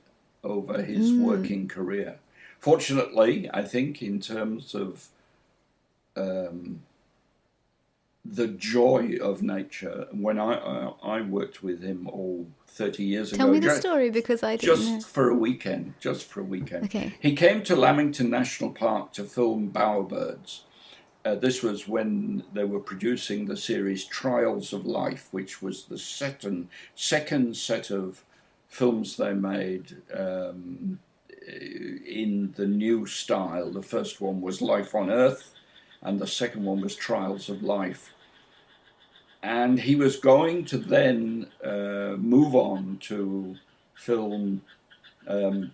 [0.45, 1.21] over his mm.
[1.21, 2.19] working career.
[2.59, 5.09] Fortunately, I think in terms of
[6.17, 6.83] um,
[8.25, 10.07] the joy of nature.
[10.13, 13.45] When I uh, I worked with him all thirty years Tell ago.
[13.45, 15.01] Tell me the just, story because I just know.
[15.01, 15.95] for a weekend.
[16.01, 16.85] Just for a weekend.
[16.85, 17.15] Okay.
[17.21, 20.61] He came to Lamington National Park to film bowerbirds.
[21.25, 25.99] Uh, this was when they were producing the series Trials of Life, which was the
[25.99, 28.25] second second set of
[28.69, 30.99] films they made um,
[31.49, 33.71] in the new style.
[33.71, 35.55] The first one was Life on Earth
[36.03, 38.13] and the second one was Trials of Life.
[39.43, 43.57] And he was going to then uh, move on to
[43.95, 44.63] film
[45.27, 45.73] um,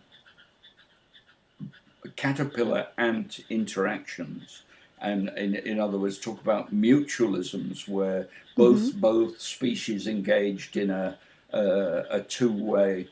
[2.17, 4.63] caterpillar ant interactions.
[5.01, 9.01] And in, in other words, talk about mutualisms where both mm-hmm.
[9.01, 11.19] both species engaged in a,
[11.53, 13.09] a two way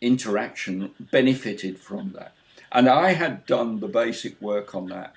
[0.00, 2.32] interaction benefited from that.
[2.72, 5.14] And I had done the basic work on that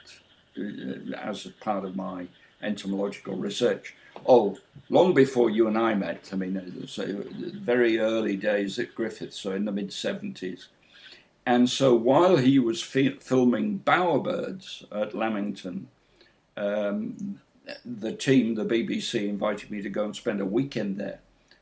[0.58, 2.28] uh, as part of my
[2.62, 3.96] entomological research.
[4.26, 4.58] Oh,
[4.90, 7.00] long before you and I met, I mean, it was
[7.58, 10.68] very early days at Griffith, so in the mid 70s.
[11.46, 15.88] And so while he was fi- filming bowerbirds at Lamington,
[16.58, 17.40] um,
[17.86, 21.20] the team, the BBC, invited me to go and spend a weekend there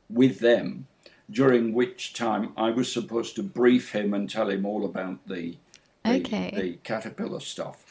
[0.10, 0.88] with them,
[1.30, 5.58] during which time I was supposed to brief him and tell him all about the,
[6.04, 6.52] the, okay.
[6.56, 7.88] the caterpillar stuff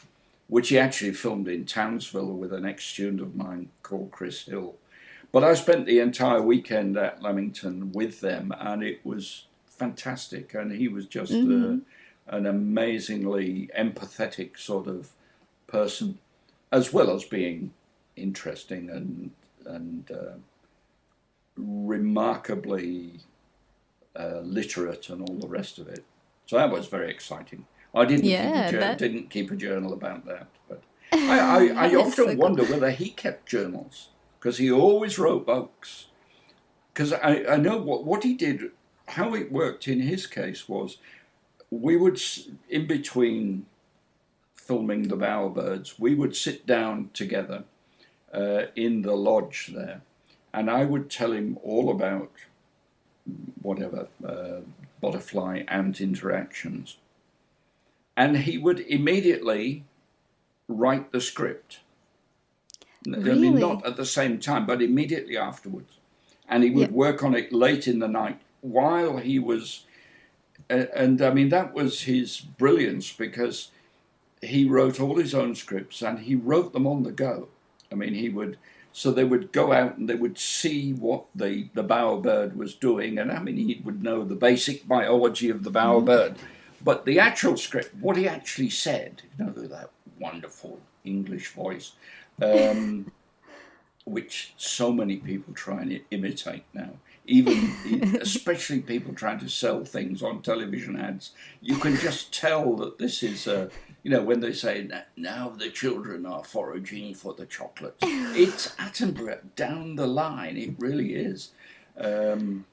[0.47, 4.75] which he actually filmed in Townsville with an ex student of mine called Chris Hill.
[5.31, 10.53] But I spent the entire weekend at Lamington with them, and it was fantastic.
[10.53, 11.79] And he was just mm-hmm.
[12.27, 15.09] a, an amazingly empathetic sort of
[15.67, 16.17] person,
[16.71, 17.71] as well as being
[18.15, 19.31] interesting and
[19.65, 20.37] and uh,
[21.57, 23.21] remarkably
[24.15, 26.05] uh, literate and all the rest of it.
[26.45, 27.65] So that was very exciting.
[27.93, 28.97] I didn't yeah, keep a that...
[28.97, 32.75] didn't keep a journal about that, but I, I, I often so wonder cool.
[32.75, 36.07] whether he kept journals because he always wrote books.
[36.93, 38.71] Because I, I know what what he did,
[39.09, 40.97] how it worked in his case was,
[41.69, 42.21] we would
[42.69, 43.65] in between
[44.55, 47.63] filming the bowerbirds, we would sit down together
[48.33, 50.01] uh, in the lodge there,
[50.53, 52.31] and I would tell him all about
[53.61, 54.61] whatever uh,
[55.01, 56.97] butterfly ant interactions
[58.17, 59.85] and he would immediately
[60.67, 61.79] write the script.
[63.05, 63.31] Really?
[63.31, 65.93] I mean, not at the same time, but immediately afterwards.
[66.49, 66.91] And he would yep.
[66.91, 69.85] work on it late in the night while he was.
[70.69, 73.69] Uh, and I mean, that was his brilliance because
[74.41, 77.49] he wrote all his own scripts and he wrote them on the go.
[77.91, 78.57] I mean, he would.
[78.97, 83.19] So they would go out and they would see what the, the bowerbird was doing.
[83.19, 86.31] And I mean, he would know the basic biology of the bowerbird.
[86.31, 86.37] Mm.
[86.83, 91.91] But the actual script, what he actually said, you know, that wonderful English voice,
[92.41, 93.11] um,
[94.05, 96.89] which so many people try and imitate now,
[97.27, 102.97] even especially people trying to sell things on television ads, you can just tell that
[102.97, 103.69] this is a,
[104.07, 104.87] you know, when they say
[105.17, 110.55] now the children are foraging for the chocolates, it's Attenborough down the line.
[110.55, 111.51] It really is.
[111.97, 112.63] Um,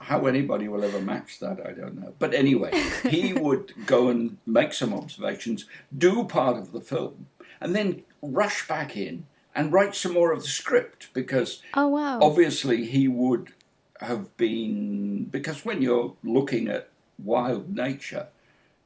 [0.00, 2.12] How anybody will ever match that, I don't know.
[2.18, 2.72] But anyway,
[3.08, 5.64] he would go and make some observations,
[5.96, 7.28] do part of the film,
[7.58, 9.24] and then rush back in
[9.54, 12.18] and write some more of the script because Oh wow.
[12.20, 13.54] obviously he would
[14.00, 18.26] have been because when you're looking at wild nature,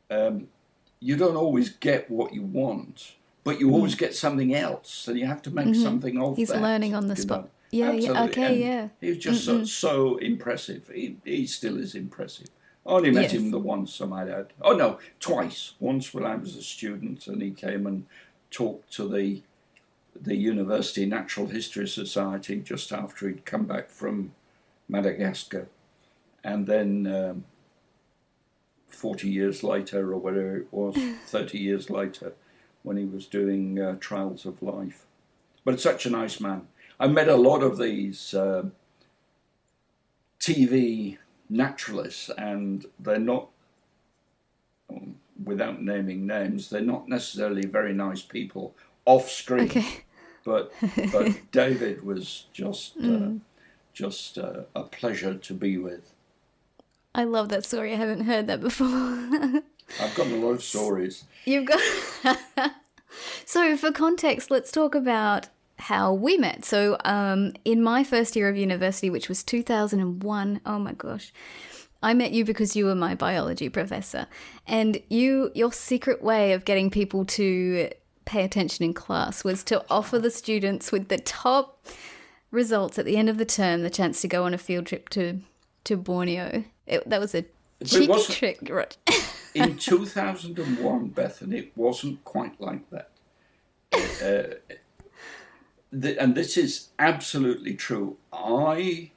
[0.09, 0.47] um,
[1.01, 5.27] you don't always get what you want, but you always get something else, and you
[5.27, 6.37] have to make something of Mm.
[6.37, 7.45] He's that, learning on the spot.
[7.45, 7.51] know.
[7.71, 8.89] Yeah, yeah, okay, And yeah.
[9.01, 10.89] He was just so, so impressive.
[10.93, 12.49] He, he still is impressive.
[12.87, 13.33] I only met Yes.
[13.33, 14.55] him the once, I might add.
[14.63, 15.75] Oh no, twice.
[15.79, 18.07] Once when I was a student, and he came and
[18.51, 19.43] talked to the
[20.21, 24.33] the University Natural History Society just after he'd come back from
[24.89, 25.69] Madagascar,
[26.43, 27.45] and then um,
[28.89, 32.33] forty years later, or whatever it was, thirty years later,
[32.83, 35.05] when he was doing uh, Trials of Life.
[35.65, 36.69] But such a nice man.
[37.01, 38.65] I met a lot of these uh,
[40.41, 41.19] TV
[41.49, 43.49] naturalists, and they're not,
[45.43, 48.75] without naming names, they're not necessarily very nice people
[49.05, 49.69] off screen.
[49.69, 50.05] Okay.
[50.45, 50.73] But
[51.13, 53.33] but David was just uh,
[53.93, 56.13] just uh, a pleasure to be with.
[57.19, 57.93] I love that story.
[57.93, 58.87] I haven't heard that before.
[60.01, 61.25] I've got a lot of stories.
[61.47, 61.81] You've got.
[63.45, 65.49] so, for context, let's talk about
[65.81, 66.65] how we met.
[66.65, 71.33] So, um, in my first year of university, which was 2001, oh my gosh,
[72.05, 74.29] I met you because you were my biology professor,
[74.69, 77.91] and you your secret way of getting people to
[78.27, 81.85] pay attention in class was to offer the students with the top
[82.53, 85.09] results at the end of the term the chance to go on a field trip
[85.09, 85.41] to
[85.83, 86.63] to Borneo.
[86.89, 87.45] It, that was a
[87.85, 88.97] cheeky trick, right?
[89.55, 93.11] In 2001, Bethany, it wasn't quite like that.
[93.93, 94.75] Uh,
[95.93, 98.17] the, and this is absolutely true.
[98.33, 99.13] I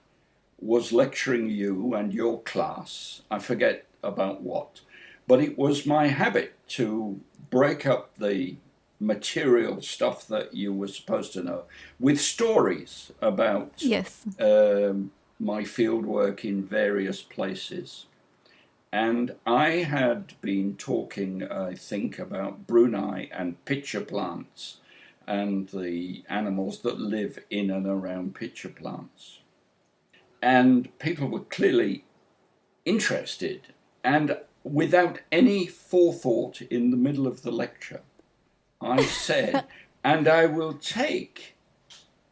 [0.59, 4.81] was lecturing you and your class, I forget about what,
[5.27, 7.19] but it was my habit to
[7.49, 8.57] break up the
[8.99, 11.63] material stuff that you were supposed to know
[11.99, 14.23] with stories about yes.
[14.39, 15.11] um,
[15.41, 18.05] my fieldwork in various places.
[18.93, 24.77] And I had been talking, I think, about Brunei and pitcher plants
[25.25, 29.39] and the animals that live in and around pitcher plants.
[30.41, 32.05] And people were clearly
[32.85, 33.73] interested.
[34.03, 38.01] And without any forethought in the middle of the lecture,
[38.79, 39.65] I said,
[40.03, 41.55] and I will take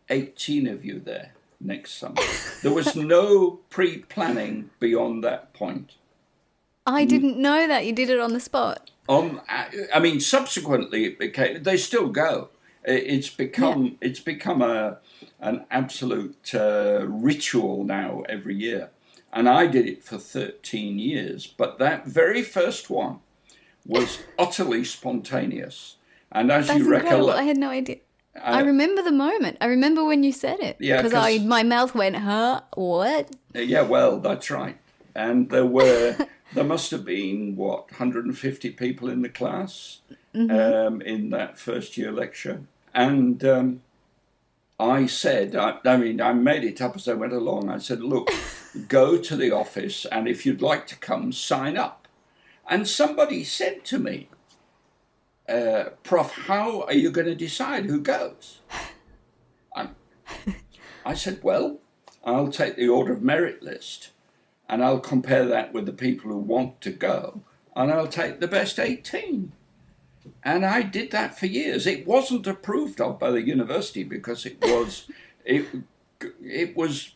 [0.10, 2.22] 18 of you there next summer.
[2.62, 5.96] There was no pre planning beyond that point.
[6.86, 7.86] I didn't know that.
[7.86, 8.90] You did it on the spot.
[9.08, 9.42] Um,
[9.94, 12.50] I mean, subsequently, it became, they still go.
[12.84, 15.00] It's become it's become a
[15.40, 18.90] an absolute uh, ritual now every year,
[19.34, 21.46] and I did it for thirteen years.
[21.46, 23.20] But that very first one
[23.86, 25.98] was utterly spontaneous,
[26.32, 27.98] and as That's you recollect, I had no idea.
[28.44, 29.58] I uh, remember the moment.
[29.62, 30.78] I remember when you said it.
[30.80, 32.62] Yeah, Because I my mouth went, huh?
[32.76, 33.32] What?
[33.54, 34.78] Yeah, well, that's right.
[35.16, 36.16] And there were,
[36.54, 40.02] there must have been, what, 150 people in the class
[40.34, 42.62] um, in that first year lecture.
[42.94, 43.82] And um,
[44.80, 47.70] I said, I, I mean, I made it up as I went along.
[47.70, 48.30] I said, look,
[48.88, 52.08] go to the office, and if you'd like to come, sign up.
[52.68, 54.30] And somebody said to me,
[55.50, 58.60] uh, Prof, how are you going to decide who goes?
[59.76, 59.90] I,
[61.06, 61.80] I said, well,
[62.24, 64.12] I'll take the order of merit list
[64.68, 67.42] and I'll compare that with the people who want to go
[67.76, 69.52] and I'll take the best 18.
[70.44, 71.88] And I did that for years.
[71.88, 75.08] It wasn't approved of by the university because it was
[75.46, 75.66] it,
[76.44, 77.16] it was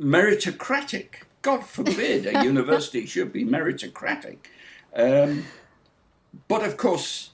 [0.00, 1.22] meritocratic.
[1.42, 4.38] God forbid a university should be meritocratic.
[4.94, 5.44] Um,
[6.48, 7.30] but of course,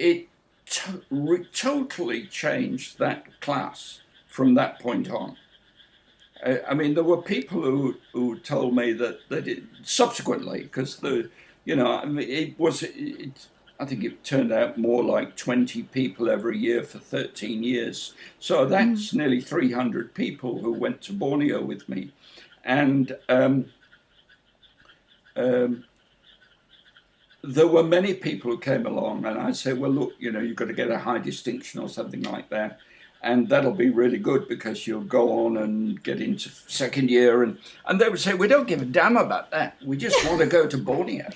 [0.00, 0.28] it
[0.66, 5.36] to- re- totally changed that class from that point on.
[6.44, 10.96] Uh, I mean, there were people who, who told me that, that it, subsequently, because
[10.96, 11.28] the,
[11.64, 13.48] you know, I mean, it was, it,
[13.78, 18.14] I think it turned out more like 20 people every year for 13 years.
[18.38, 22.12] So that's nearly 300 people who went to Borneo with me.
[22.64, 23.66] And um,
[25.36, 25.84] um,
[27.42, 30.56] there were many people who came along, and I said, "Well, look, you know, you've
[30.56, 32.78] got to get a high distinction or something like that,
[33.22, 37.58] and that'll be really good because you'll go on and get into second year." And
[37.86, 39.76] and they would say, "We don't give a damn about that.
[39.84, 41.28] We just want to go to Borneo."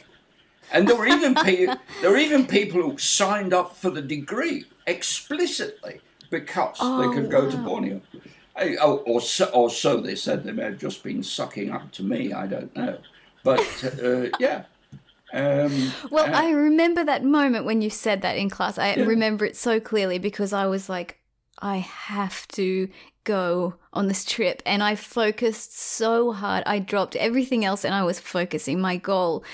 [0.72, 1.66] And there were even pe-
[2.00, 6.00] there were even people who signed up for the degree explicitly
[6.30, 7.56] because they Oh, could go to.
[7.56, 8.00] Borneo.
[8.56, 10.44] I, oh, or, so, or so they said.
[10.44, 12.32] They may have just been sucking up to me.
[12.32, 12.98] I don't know.
[13.42, 13.60] But
[14.02, 14.64] uh, yeah.
[15.34, 18.78] Um, well, uh, I remember that moment when you said that in class.
[18.78, 19.04] I yeah.
[19.04, 21.18] remember it so clearly because I was like,
[21.58, 22.88] I have to
[23.24, 24.62] go on this trip.
[24.64, 26.62] And I focused so hard.
[26.66, 28.80] I dropped everything else and I was focusing.
[28.80, 29.44] My goal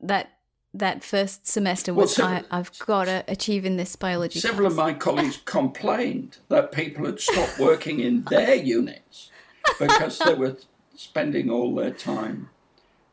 [0.00, 0.32] that
[0.74, 4.40] that first semester was well, several, I, have got to achieve in this biology.
[4.40, 4.72] Several class.
[4.72, 9.30] of my colleagues complained that people had stopped working in their units
[9.78, 10.56] because they were
[10.94, 12.50] spending all their time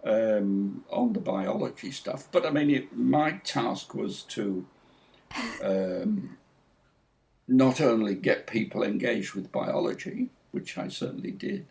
[0.05, 2.27] um, on the biology stuff.
[2.31, 4.65] But I mean, it, my task was to
[5.63, 6.37] um,
[7.47, 11.65] not only get people engaged with biology, which I certainly did,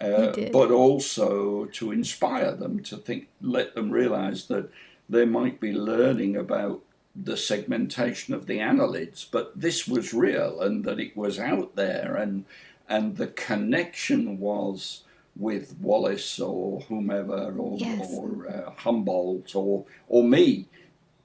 [0.00, 4.70] uh, did, but also to inspire them to think, let them realize that
[5.08, 6.82] they might be learning about
[7.14, 12.16] the segmentation of the annelids, but this was real and that it was out there
[12.16, 12.44] and
[12.88, 15.04] and the connection was
[15.36, 18.12] with Wallace or whomever or, yes.
[18.12, 20.68] or uh, Humboldt or or me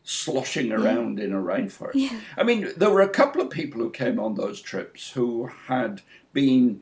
[0.04, 1.26] sloshing around yeah.
[1.26, 1.92] in a rainforest.
[1.96, 2.20] Yeah.
[2.38, 6.02] I mean, there were a couple of people who came on those trips who had
[6.32, 6.82] been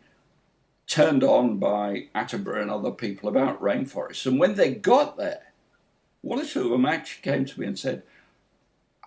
[0.86, 5.54] turned on by Attenborough and other people about rainforests, and when they got there,
[6.22, 8.04] one or two of them actually came to me and said,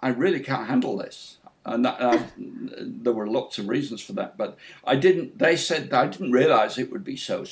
[0.02, 1.38] I really can't handle this.
[1.64, 5.38] And that, uh, there were lots of reasons for that, but I didn't.
[5.38, 7.44] They said I didn't realize it would be so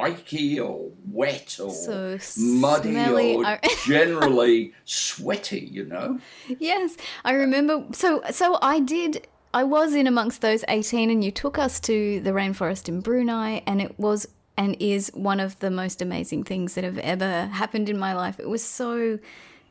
[0.00, 2.96] spiky or wet or so muddy
[3.36, 5.60] or generally sweaty.
[5.60, 6.18] You know.
[6.58, 7.86] Yes, I remember.
[7.92, 9.26] So, so I did.
[9.52, 13.62] I was in amongst those eighteen, and you took us to the rainforest in Brunei,
[13.66, 14.26] and it was
[14.56, 18.38] and is one of the most amazing things that have ever happened in my life.
[18.38, 19.18] It was so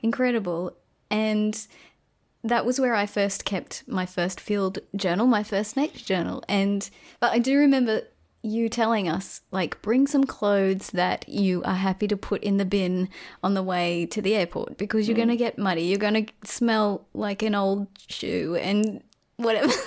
[0.02, 0.76] incredible.
[1.12, 1.68] And
[2.44, 6.44] that was where I first kept my first field journal, my first nature journal.
[6.48, 8.02] And but I do remember
[8.42, 12.66] you telling us like bring some clothes that you are happy to put in the
[12.66, 13.10] bin
[13.44, 15.20] on the way to the airport because you're mm.
[15.20, 19.04] going to get muddy, you're going to smell like an old shoe and
[19.38, 19.74] whatever.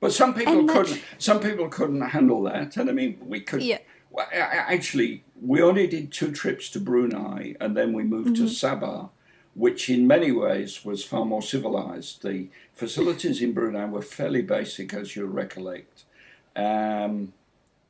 [0.00, 1.02] But some people couldn't.
[1.18, 3.62] Some people couldn't handle that, and I mean, we could.
[3.62, 3.78] Yeah.
[4.10, 8.46] Well, actually, we only did two trips to Brunei, and then we moved mm-hmm.
[8.46, 9.10] to Sabah,
[9.54, 12.22] which in many ways was far more civilized.
[12.22, 16.04] The facilities in Brunei were fairly basic, as you'll recollect.
[16.58, 17.32] Um,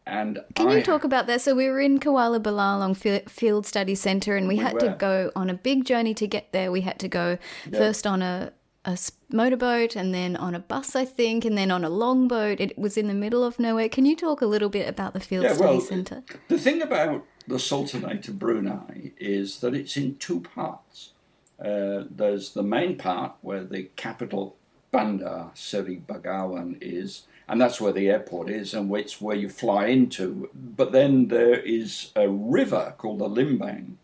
[0.07, 1.41] and can I, you talk about that?
[1.41, 2.97] So we were in Kuala Belalong
[3.29, 4.81] Field Study Centre, and we, we had were.
[4.81, 6.71] to go on a big journey to get there.
[6.71, 7.39] We had to go
[7.71, 8.53] first on a
[8.85, 8.97] a
[9.31, 12.59] motorboat and then on a bus, I think, and then on a longboat.
[12.59, 13.89] It was in the middle of nowhere.
[13.89, 16.23] Can you talk a little bit about the Field yeah, Study well, Centre?
[16.49, 21.13] The thing about the Sultanate of Brunei is that it's in two parts.
[21.63, 24.57] Uh, there's the main part where the capital
[24.91, 29.87] Bandar Seri Begawan is, and that's where the airport is, and it's where you fly
[29.87, 30.51] into.
[30.55, 33.95] But then there is a river called the Limbang,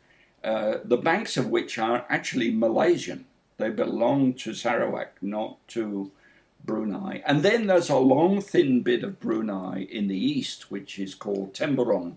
[0.43, 3.27] uh, the banks of which are actually Malaysian.
[3.59, 6.11] They belong to Sarawak, not to
[6.65, 7.23] Brunei.
[7.27, 11.55] And then there's a long, thin bit of Brunei in the east, which is called
[11.55, 12.15] Temburong.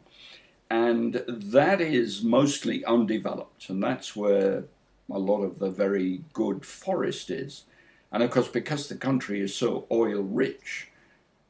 [0.70, 3.70] And that is mostly undeveloped.
[3.70, 4.64] And that's where
[5.12, 7.64] a lot of the very good forest is.
[8.12, 10.90] And of course, because the country is so oil rich,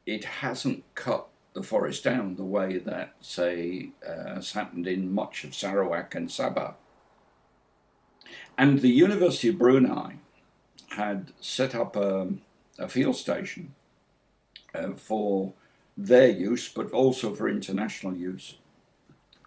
[0.08, 5.44] it hasn't cut the forest down the way that, say, uh, has happened in much
[5.44, 6.74] of Sarawak and Sabah.
[8.56, 10.14] And the University of Brunei
[10.96, 12.28] had set up a,
[12.78, 13.74] a field station
[14.74, 15.52] uh, for
[15.94, 18.56] their use, but also for international use,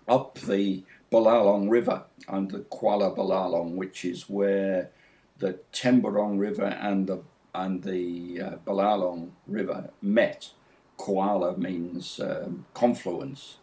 [0.08, 4.92] up the Belalong River and the Kuala Belalong, which is where
[5.40, 7.24] the Temburong River and the
[7.54, 10.52] and the uh, Belalong River met.
[10.98, 13.58] Kuala means um, confluence,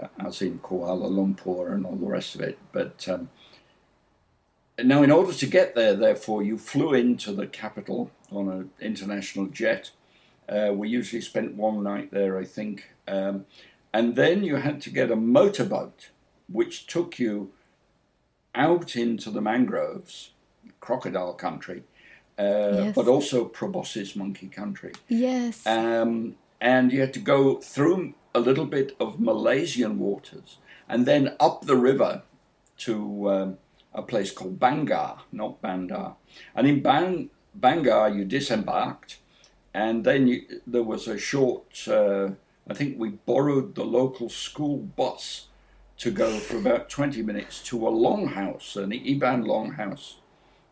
[0.00, 2.58] uh, as in Kuala Lumpur and all the rest of it.
[2.72, 3.30] But um,
[4.82, 9.46] now, in order to get there, therefore, you flew into the capital on an international
[9.46, 9.90] jet.
[10.48, 12.88] Uh, we usually spent one night there, I think.
[13.08, 13.46] Um,
[13.92, 16.10] and then you had to get a motorboat,
[16.48, 17.50] which took you
[18.54, 20.30] out into the mangroves,
[20.80, 21.82] crocodile country,
[22.38, 22.94] uh, yes.
[22.94, 24.92] but also proboscis monkey country.
[25.08, 25.66] Yes.
[25.66, 30.58] Um, and you had to go through a little bit of Malaysian waters
[30.88, 32.22] and then up the river
[32.78, 33.30] to.
[33.30, 33.58] Um,
[33.94, 36.14] a place called Bangar, not Bandar.
[36.54, 39.18] And in Bang, Bangar, you disembarked,
[39.74, 42.30] and then you, there was a short, uh,
[42.68, 45.48] I think we borrowed the local school bus
[45.98, 50.16] to go for about 20 minutes to a longhouse, an Iban longhouse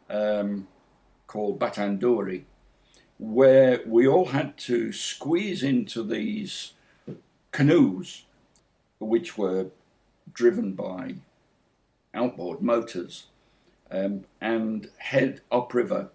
[0.08, 0.68] um,
[1.26, 2.44] called Batang Duri.
[3.18, 6.72] where we all had to squeeze into these
[7.50, 8.24] canoes,
[8.98, 9.68] which were
[10.34, 11.14] driven by
[12.12, 13.26] outboard motors,
[13.90, 16.10] um, and head upriver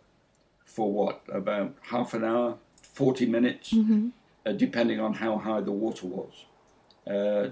[0.64, 3.74] for what, about half an hour, 40 minutes,
[4.46, 6.46] uh, depending on how high the water was.
[7.08, 7.50] Uh,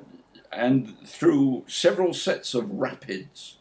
[0.51, 3.57] and through several sets of rapids,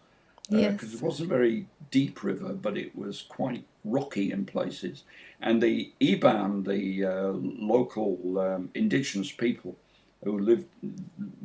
[0.51, 0.95] because Yes.
[0.95, 5.05] it wasn't a very deep river, but it was quite rocky in places.
[5.41, 9.77] And the Iban, the uh, local um, indigenous people
[10.25, 10.67] who lived,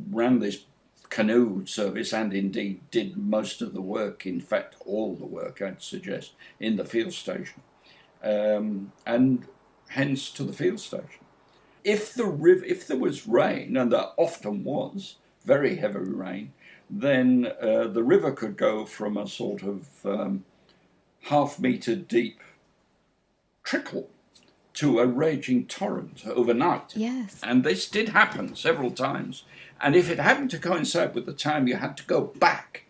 [0.09, 0.65] ran this
[1.09, 5.81] canoe service and indeed did most of the work, in fact, all the work, I'd
[5.81, 7.61] suggest, in the field station.
[8.23, 9.45] Um, and
[9.89, 11.23] hence to the field station.
[11.83, 16.53] If the river, if there was rain, and there often was very heavy rain,
[16.89, 20.45] then uh, the river could go from a sort of um,
[21.23, 22.39] half meter deep
[23.63, 24.09] trickle
[24.73, 26.95] to a raging torrent overnight.
[26.95, 27.39] Yes.
[27.43, 29.43] And this did happen several times.
[29.79, 32.85] And if it happened to coincide with the time you had to go back,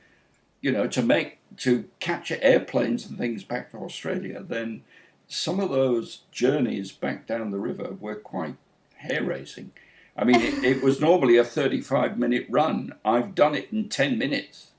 [0.61, 4.83] you know, to make to catch airplanes and things back to Australia, then
[5.27, 8.55] some of those journeys back down the river were quite
[8.97, 9.71] hair raising.
[10.15, 12.93] I mean, it, it was normally a 35 minute run.
[13.03, 14.71] I've done it in 10 minutes,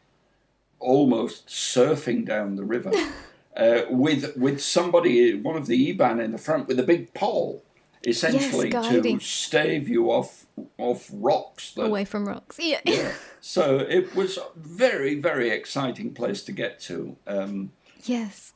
[0.79, 2.93] almost surfing down the river
[3.57, 7.63] uh, with with somebody, one of the Iban in the front with a big pole,
[8.07, 10.47] essentially to stave you off
[10.79, 11.73] off rocks.
[11.73, 12.59] That, Away from rocks.
[12.61, 12.81] Yeah.
[12.85, 13.13] yeah.
[13.47, 17.17] So it was a very, very exciting place to get to.
[17.27, 17.73] Um,
[18.03, 18.54] yes.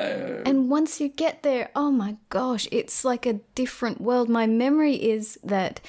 [0.00, 4.28] Uh, And once you get there, oh my gosh, it's like a different world.
[4.28, 5.80] My memory is that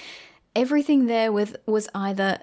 [0.56, 2.40] everything there with was either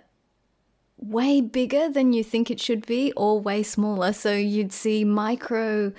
[0.97, 4.13] way bigger than you think it should be or way smaller.
[4.13, 5.93] So you'd see micro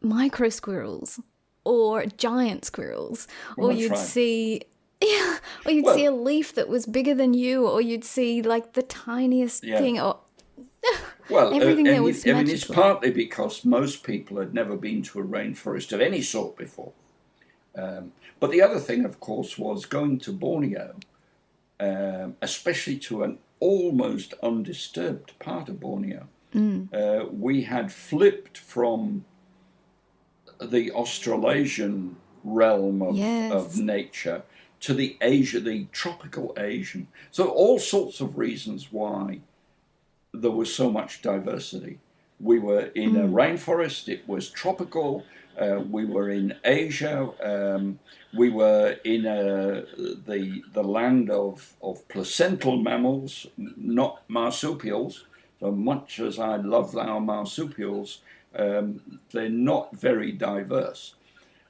[0.00, 1.20] micro squirrels
[1.64, 3.98] or giant squirrels or you'd right.
[3.98, 4.62] see
[5.02, 8.40] yeah, or you'd Well- see a leaf that was bigger than you or you'd see
[8.42, 9.78] like the tiniest Yeah.
[9.78, 10.18] thing or
[11.30, 14.76] Well, Everything uh, there was it- I mean, it's partly because most people had never
[14.76, 16.92] been to a rainforest of any sort before.
[17.76, 20.96] Um, but the other thing, of course, was going to Borneo,
[21.80, 26.28] um, especially to an almost undisturbed part of Borneo.
[26.54, 26.88] Mm.
[26.94, 29.24] Uh, we had flipped from
[30.60, 33.52] the Australasian realm of, Yes.
[33.52, 34.42] of nature
[34.80, 37.08] to the Asia, the tropical Asian.
[37.30, 39.40] So all sorts of reasons why
[40.32, 41.98] there was so much diversity.
[42.40, 45.24] We were in a rainforest, it was tropical,
[45.60, 47.98] uh, we were in Asia, um,
[48.36, 55.24] we were in a, the, the land of, of placental mammals, not marsupials.
[55.58, 58.20] So much as I love our marsupials,
[58.54, 61.14] um, they're not very diverse.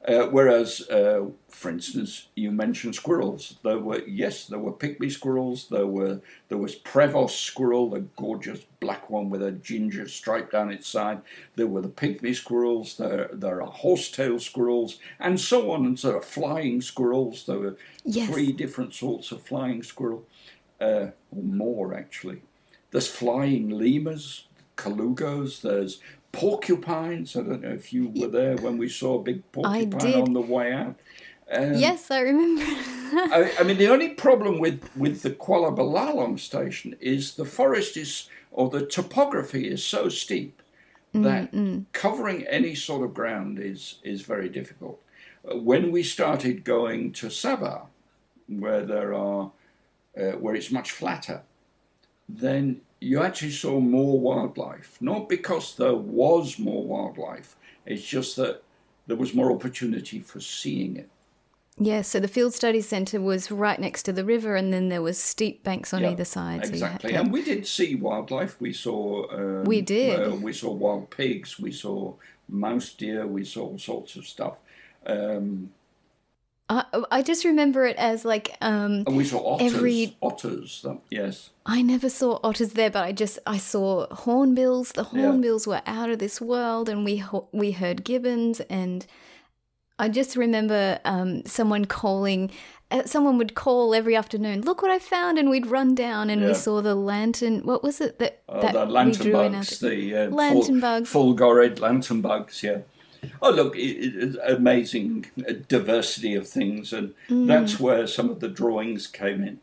[0.06, 3.56] Uh, whereas, uh, for instance, you mentioned squirrels.
[3.64, 5.68] There were yes, there were pygmy squirrels.
[5.68, 10.70] There were there was Prevost squirrel, the gorgeous black one with a ginger stripe down
[10.70, 11.20] its side.
[11.56, 12.96] There were the pygmy squirrels.
[12.96, 16.22] There there are horsetail squirrels, and so on and so on.
[16.22, 17.44] Flying squirrels.
[17.44, 18.30] There were Yes.
[18.30, 20.24] three different sorts of flying squirrel,
[20.80, 22.42] uh, or more actually.
[22.92, 24.46] There's flying lemurs,
[24.76, 25.60] colugos.
[25.60, 26.00] There's
[26.32, 27.36] porcupines.
[27.36, 30.40] I don't know if you were there when we saw a big porcupine on the
[30.40, 30.96] way out.
[31.50, 32.62] Um, yes, I remember.
[32.66, 37.96] I, I mean, the only problem with, with the Kuala Belalong station is the forest
[37.96, 40.60] is, or the topography is so steep
[41.14, 41.52] that
[41.92, 45.00] covering any sort of ground is, is very difficult.
[45.50, 47.86] Uh, When we started going to Sabah,
[48.46, 49.50] where there are,
[50.16, 51.42] uh, where it's much flatter,
[52.28, 54.98] then you actually saw more wildlife.
[55.00, 58.62] Not because there was more wildlife, it's just that
[59.06, 61.08] there was more opportunity for seeing it.
[61.80, 65.00] Yeah, so the Field Study Centre was right next to the river, and then there
[65.00, 66.66] was steep banks on Yeah, either side.
[66.66, 68.60] So you had Exactly, and we did see wildlife.
[68.60, 69.30] We saw.
[69.30, 70.20] Um, We did.
[70.20, 71.58] Uh, we saw wild pigs.
[71.58, 72.14] We saw
[72.48, 73.26] mouse deer.
[73.26, 74.56] We saw all sorts of stuff.
[75.06, 75.70] Um,
[76.70, 79.74] I, I just remember it as like um, and we saw otters.
[79.74, 80.82] Every- Otters.
[80.82, 81.50] that- yes.
[81.64, 84.92] I never saw otters there, but I just I saw hornbills.
[84.92, 85.22] The Yeah.
[85.22, 89.06] hornbills were out of this world, and we we heard gibbons, and
[89.98, 92.50] I just remember um, someone calling.
[92.90, 94.62] Uh, someone would call every afternoon.
[94.62, 96.48] Look what I found, and we'd run down, and Yeah.
[96.48, 97.60] we saw the lantern.
[97.66, 99.78] What was it that Uh, that the we lantern drew in our- bugs.
[99.80, 101.12] The uh, Lantern full, bugs.
[101.12, 102.62] Fulgorid lantern bugs.
[102.62, 102.78] Yeah.
[103.42, 107.46] Oh look, it, amazing uh, diversity of things, and Mm.
[107.46, 109.58] that's where some of the drawings came in.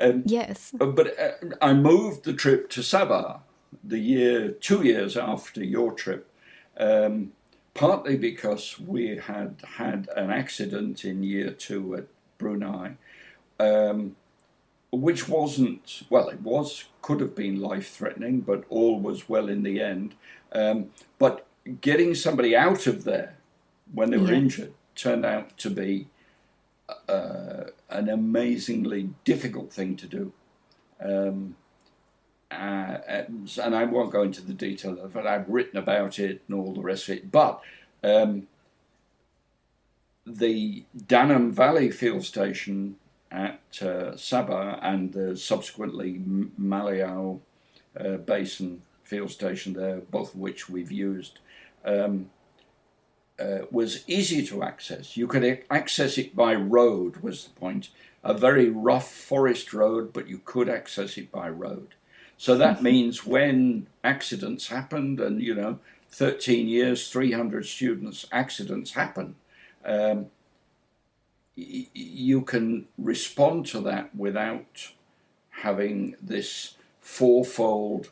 [0.00, 0.74] Um, Yes.
[0.80, 3.40] Uh, But uh, I moved the trip to Sabah
[3.84, 6.26] the year, two years after your trip,
[6.78, 7.32] um,
[7.74, 12.06] partly because we had had an accident in year two at
[12.38, 12.96] Brunei,
[13.58, 14.16] um,
[14.90, 19.62] which wasn't, well, it was, could have been life threatening, but all was well in
[19.62, 20.14] the end.
[20.52, 21.46] Um, but
[21.80, 23.36] getting somebody out of there
[23.92, 24.38] when they were yeah.
[24.38, 26.08] injured turned out to be
[27.08, 30.32] uh, an amazingly difficult thing to do.
[31.00, 31.56] Um,
[32.50, 35.26] uh, and, and, I won't go into the detail of it.
[35.26, 37.32] I've written about it and all the rest of it.
[37.32, 37.62] But
[38.04, 38.46] um,
[40.26, 42.96] the Danum Valley field station
[43.30, 46.20] at uh, Sabah and the subsequently
[46.60, 47.40] Maliau
[47.98, 51.38] uh, Basin field station there, both of which we've used,
[51.84, 52.30] um,
[53.38, 55.16] uh, was easy to access.
[55.16, 57.88] You could access it by road, was the point.
[58.22, 61.94] A very rough forest road, but you could access it by road.
[62.36, 65.78] So that means when accidents happened, and you know,
[66.10, 69.36] 13 years, 300 students, accidents happen,
[69.84, 70.26] um,
[71.56, 74.92] y- you can respond to that without
[75.62, 78.10] having this fourfold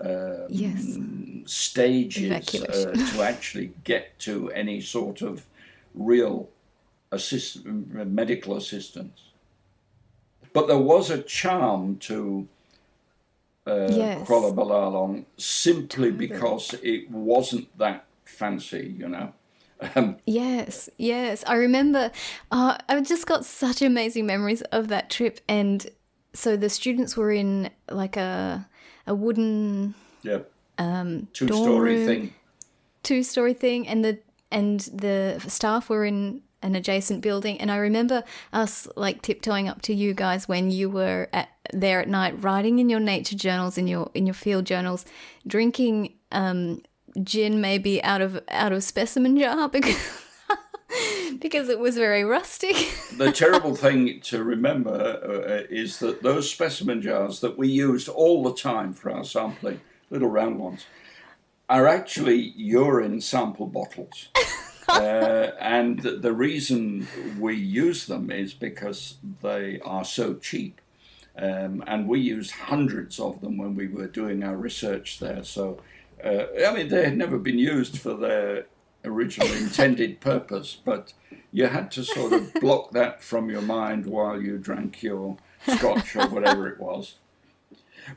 [0.00, 0.98] um, yes.
[1.46, 5.46] stages uh, to actually get to any sort of
[5.94, 6.48] real
[7.12, 9.20] assist- medical assistance.
[10.52, 12.48] But there was a charm to
[13.66, 14.26] uh, yes.
[14.26, 19.32] Kuala Belalong simply because it wasn't that fancy, you know.
[19.94, 21.44] Um, yes, yes.
[21.46, 22.10] I remember,
[22.50, 25.40] uh, I've just got such amazing memories of that trip.
[25.48, 25.86] And
[26.34, 28.68] so the students were in like a,
[29.10, 30.38] a wooden yeah.
[30.78, 32.34] um, two story thing.
[33.02, 33.88] Two story thing.
[33.88, 34.18] And the,
[34.50, 37.60] and the staff were in an adjacent building.
[37.60, 42.00] And I remember us like tiptoeing up to you guys when you were at, there
[42.00, 45.04] at night, writing in your nature journals, in your in your field journals,
[45.46, 46.82] drinking um,
[47.22, 50.19] gin maybe out of out of specimen jar because.
[51.40, 52.76] Because it was very rustic.
[53.16, 58.42] the terrible thing to remember uh, is that those specimen jars that we used all
[58.42, 59.80] the time for our sampling,
[60.10, 60.86] little round ones,
[61.68, 64.28] are actually urine sample bottles.
[64.88, 67.06] uh, and the reason
[67.38, 70.80] we use them is because they are so cheap.
[71.38, 75.44] Um, and we used hundreds of them when we were doing our research there.
[75.44, 75.80] So,
[76.22, 78.66] uh, I mean, they had never been used for their
[79.04, 81.12] original intended purpose, but
[81.52, 85.36] you had to sort of block that from your mind while you drank your
[85.66, 87.16] scotch or whatever it was.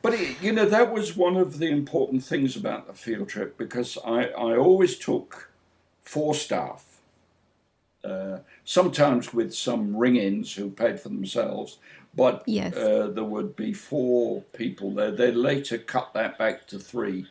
[0.02, 3.58] But it, you know, that was one of the important things about the field trip
[3.58, 5.50] because I, I always took
[6.02, 7.00] four staff,
[8.04, 11.78] uh, sometimes with some ring ins who paid for themselves,
[12.16, 12.76] but yes.
[12.76, 15.12] uh, there would be four people there.
[15.12, 17.28] They later cut that back to three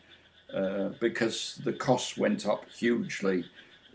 [0.54, 3.44] uh, because the costs went up hugely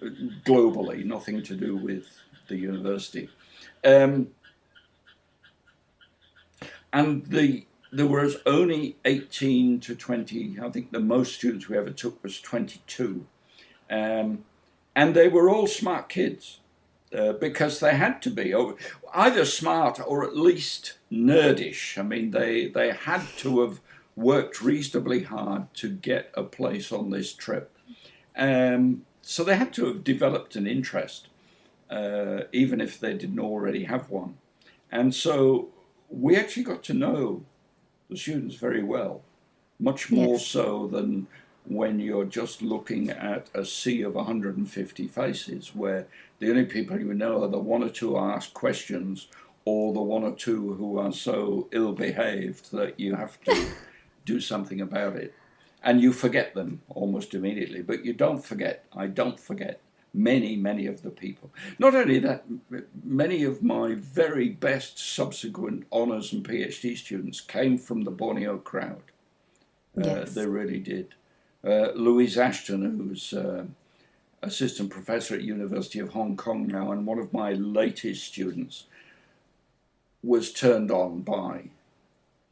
[0.02, 0.08] uh,
[0.46, 3.30] globally, nothing to do with the university.
[3.84, 4.30] Um,
[6.92, 11.90] and the there was only 18 to 20, I think the most students we ever
[11.90, 13.26] took was 22.
[13.90, 14.44] Um,
[14.94, 16.60] and they were all smart kids
[17.16, 18.54] uh, because they had to be
[19.14, 21.98] either smart or at least nerdish.
[21.98, 23.80] I mean, they they had to have
[24.18, 27.78] worked reasonably hard to get a place on this trip,
[28.36, 31.28] um, so they had to have developed an interest,
[31.90, 34.38] uh, even if they didn't already have one.
[34.92, 35.70] And so
[36.10, 37.44] we actually got to know
[38.10, 39.22] the students very well,
[39.80, 40.48] much more yes.
[40.48, 41.28] so than
[41.66, 46.08] when you're just looking at a sea of 150 faces where
[46.40, 49.28] the only people you know are the one or two who ask questions
[49.66, 53.68] or the one or two who are so ill behaved that you have to
[54.28, 55.34] do something about it.
[55.82, 59.80] And you forget them almost immediately, but you don't forget, I don't forget
[60.14, 61.50] many, many of the people.
[61.80, 62.44] Not only that,
[63.04, 69.04] many of my very best subsequent honours and PhD students came from the Borneo crowd.
[69.98, 70.30] Uh, yes.
[70.30, 71.14] Uh, they really did.
[71.64, 73.66] Uh, Louise Ashton, who's uh,
[74.42, 78.86] assistant professor at University of Hong Kong now, and one of my latest students,
[80.24, 81.70] was turned on by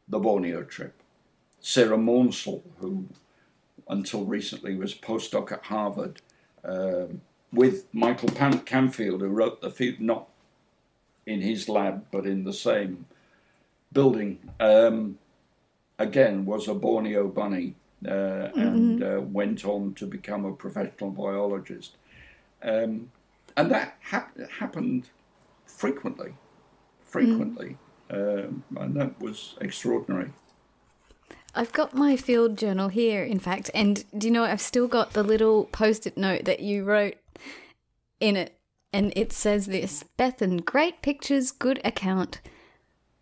[0.08, 0.94] the Borneo trip.
[1.66, 3.08] Sarah Maunsell, who
[3.88, 6.22] until recently was postdoc at Harvard,
[6.62, 10.28] um, with Michael Pam- Canfield, who wrote the field, not
[11.26, 13.06] in his lab, but in the same
[13.92, 15.18] building, um,
[15.98, 17.74] again was a Borneo bunny
[18.06, 18.60] uh, mm-hmm.
[18.60, 21.96] and uh, went on to become a professional biologist.
[22.62, 23.10] Um,
[23.56, 25.08] and that hap- happened
[25.66, 26.34] frequently,
[27.02, 27.76] frequently,
[28.08, 28.46] mm.
[28.46, 30.30] um, and that was extraordinary.
[31.56, 35.12] I've got my field journal here, in fact, and do you know I've still got
[35.12, 37.16] the little post-it note that you wrote
[38.20, 38.58] in it,
[38.92, 42.40] and it says this: Bethan, great pictures, good account.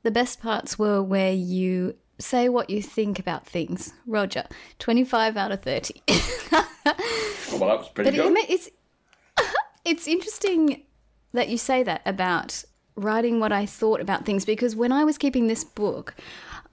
[0.03, 3.93] The best parts were where you say what you think about things.
[4.07, 4.45] Roger,
[4.79, 6.03] twenty-five out of thirty.
[6.87, 8.37] Oh, well, that was pretty But good.
[8.37, 8.71] it, it's
[9.85, 10.83] it's interesting
[11.33, 12.65] that you say that about
[12.97, 16.15] writing what I thought about things because when I was keeping this book,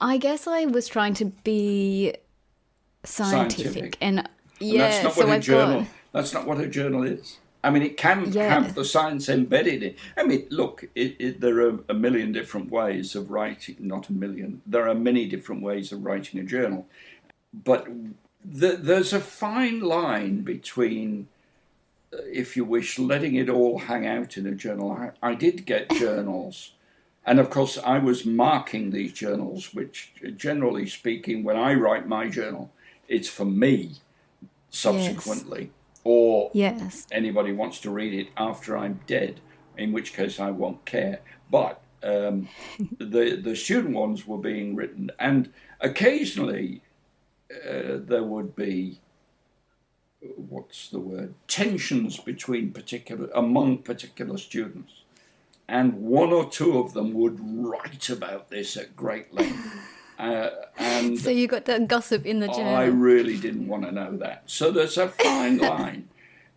[0.01, 2.15] I guess I was trying to be
[3.03, 3.97] scientific, Scientific.
[4.01, 4.29] and And
[4.59, 5.79] yeah, that's not so what a I've journal.
[5.81, 7.37] got That's not what a journal is.
[7.63, 8.49] I mean, it can Yeah.
[8.49, 9.89] have the science embedded in.
[9.89, 9.99] It.
[10.17, 13.75] I mean, look, it, it, there are a million different ways of writing.
[13.79, 14.61] Not a million.
[14.65, 16.87] There are many different ways of writing a journal,
[17.53, 17.87] but
[18.43, 21.27] the, there's a fine line between,
[22.11, 24.91] uh, if you wish, letting it all hang out in a journal.
[24.91, 26.71] I, I did get journals.
[27.25, 32.27] And of course, I was marking these journals, which, generally speaking, when I write my
[32.27, 32.71] journal,
[33.07, 33.91] it's for me
[34.69, 35.71] subsequently,
[36.03, 39.39] or yes, anybody wants to read it after I'm dead,
[39.77, 41.19] in which case I won't care.
[41.51, 42.47] But um,
[42.97, 46.81] the the student ones were being written, and occasionally
[47.51, 48.99] uh, there would be
[50.35, 55.00] what's the word tensions between particular among particular students,
[55.71, 59.77] and one or two of them would write about this at great length.
[60.19, 62.75] Uh, and so you got the gossip in the journal.
[62.75, 64.43] I really didn't want to know that.
[64.45, 66.09] So there's a fine line.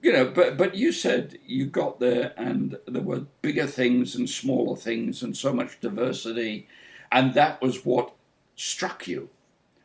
[0.02, 4.28] You know, but but you said you got there and there were bigger things and
[4.28, 6.68] smaller things and so much diversity
[7.10, 8.12] and that was what
[8.54, 9.30] struck you.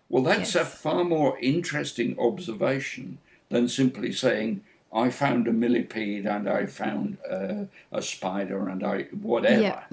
[0.09, 4.61] Well, that's a far more interesting observation than simply saying
[4.93, 9.61] I found a millipede and I found uh, a spider and I whatever.
[9.61, 9.83] Yeah.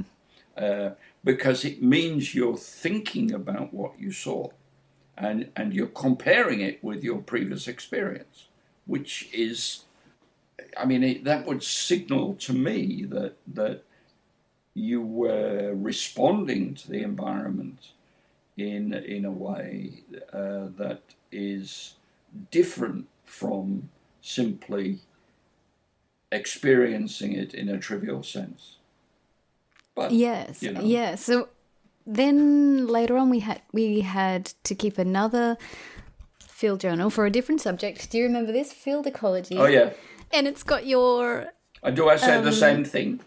[0.57, 0.90] Uh,
[1.22, 4.49] because it means you're thinking about what you saw
[5.18, 8.47] and, and you're comparing it with your previous experience,
[8.86, 9.84] which is,
[10.76, 13.82] I mean, it, that would signal to me that, that
[14.72, 17.88] you were responding to the environment
[18.57, 21.94] in, in a way uh, that is
[22.51, 23.90] different from
[24.27, 24.99] simply
[26.33, 28.77] experiencing it in a trivial sense.
[29.95, 30.81] But, Yes, you know.
[30.83, 31.14] yeah.
[31.14, 31.49] So
[32.07, 35.57] then later on, we had we had to keep another
[36.41, 38.11] field journal for a different subject.
[38.11, 39.57] Do you remember this field ecology?
[39.57, 39.91] Oh, yeah.
[40.33, 41.53] And it's got your.
[41.83, 43.20] Uh, Do I say the Um, same thing?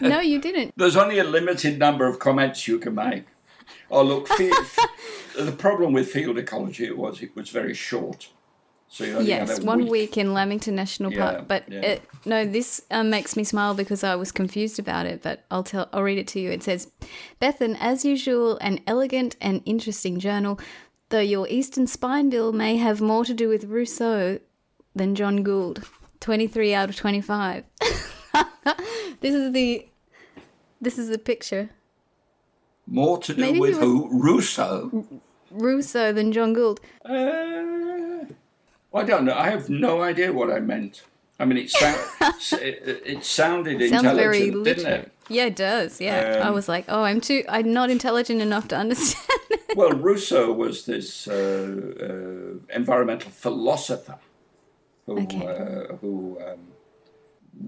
[0.00, 0.72] No, you didn't.
[0.76, 3.24] There's only a limited number of comments you can make.
[3.90, 4.50] Oh, look, fi-
[5.36, 8.28] the problem with field ecology was it was very short.
[8.92, 10.16] So you Yes, one week.
[10.18, 11.48] in Lamington National Yeah, Park.
[11.48, 11.80] But yeah.
[11.80, 15.22] it, no, this um, makes me smile because I was confused about it.
[15.22, 15.88] But I'll tell.
[15.92, 16.50] I'll read it to you.
[16.50, 16.90] It says,
[17.40, 20.58] "Bethan, as usual, an elegant and interesting journal.
[21.10, 24.40] Though your Eastern Spine Bill may have more to do with Rousseau
[24.94, 25.84] than John Gould.
[26.18, 27.64] Twenty-three out of twenty-five.
[29.20, 29.86] this is the.
[30.80, 31.70] This is the picture.
[32.86, 34.08] More to do Maybe with who?
[34.20, 35.06] Rousseau?
[35.52, 36.80] Rousseau than John Gould.
[37.04, 38.24] Uh,
[38.92, 39.34] I don't know.
[39.34, 41.02] I have no idea what I meant.
[41.38, 41.98] I mean, it, sound,
[42.52, 45.12] it, it sounded very intelligent, didn't it?
[45.28, 46.00] Yeah, it does.
[46.00, 47.44] Yeah, I Um, was like, oh, I'm too.
[47.48, 49.26] I'm not intelligent enough to understand.
[49.76, 51.32] Well, Rousseau was this uh,
[52.00, 54.18] uh, environmental philosopher
[55.06, 55.46] who Okay.
[55.46, 56.72] uh, who um,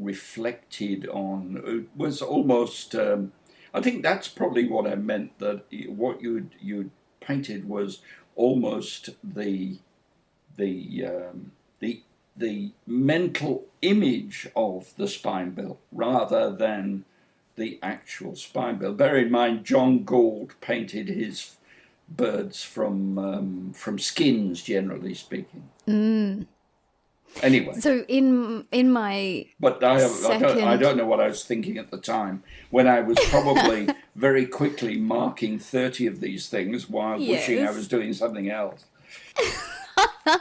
[0.01, 2.95] reflected on it was almost.
[2.95, 3.33] Um,
[3.73, 5.39] I think that's probably what I meant.
[5.39, 8.01] That what you you painted was
[8.35, 9.79] almost the
[10.57, 12.03] the um, the
[12.37, 17.05] the mental image of the spine bill rather than
[17.57, 18.95] the actual spine bill.
[18.95, 21.57] Bear in mind, John Gould painted his
[22.09, 25.69] birds from um, from skins, generally speaking.
[27.43, 31.45] Anyway, So in in my but I, I, don't, I don't know what I was
[31.45, 36.91] thinking at the time when I was probably very quickly marking 30 of these things
[36.91, 38.85] while wishing I was doing something else.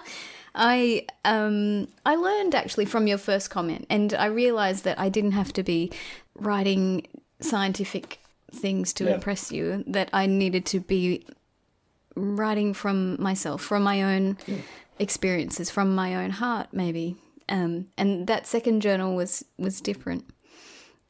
[0.56, 5.32] I um I learned actually from your first comment and I realized that I didn't
[5.32, 5.92] have to be
[6.36, 7.08] writing
[7.40, 8.20] scientific
[8.54, 9.16] things to Yeah.
[9.16, 11.26] impress you that I needed to be
[12.16, 14.38] writing from myself from my own
[15.00, 17.16] experiences from my own heart maybe
[17.48, 20.26] um and that second journal was was different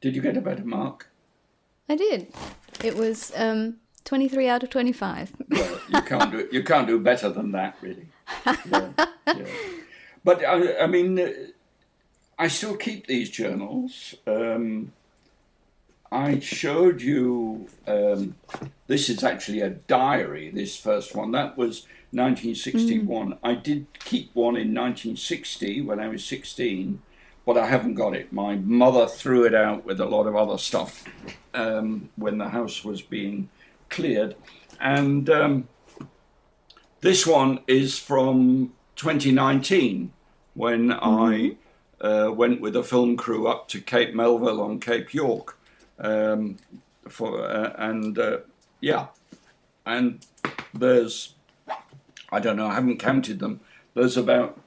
[0.01, 1.07] Did you get a better mark?
[1.89, 2.27] I did
[2.83, 7.29] it was um 23 out of 25 Well, you can't do you can't do better
[7.29, 8.07] than that, really.
[8.45, 8.89] Yeah,
[9.27, 9.45] yeah.
[10.23, 11.31] But I, I mean, uh,
[12.37, 14.15] I still keep these journals.
[14.27, 14.93] Um,
[16.11, 17.67] I showed you.
[17.87, 18.35] Um,
[18.87, 20.49] this is actually a diary.
[20.49, 23.37] This first one that was 1961.
[23.43, 27.01] I did keep one in 1960 when I was 16,
[27.45, 28.33] but I haven't got it.
[28.33, 31.05] My mother threw it out with a lot of other stuff
[31.53, 33.49] um, when the house was being
[33.89, 34.35] cleared,
[34.81, 35.67] and um,
[37.01, 40.13] this one is from 2019
[40.53, 41.57] when I
[41.99, 45.57] uh, went with a film crew up to Cape Melville on Cape York.
[45.99, 46.57] Um,
[47.07, 48.37] for uh, and uh,
[48.79, 49.07] yeah,
[49.85, 50.25] and
[50.73, 51.35] there's
[52.31, 53.59] I don't know, I haven't counted them.
[53.93, 54.59] There's about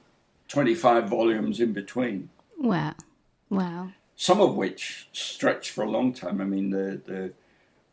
[0.49, 2.29] 25 volumes in between.
[2.59, 2.93] Wow,
[3.49, 3.89] wow.
[4.15, 6.39] Some of which stretch for a long time.
[6.39, 7.33] I mean, the the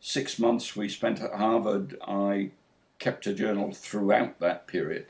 [0.01, 2.51] six months we spent at Harvard, I
[3.05, 5.07] kept a journal throughout that period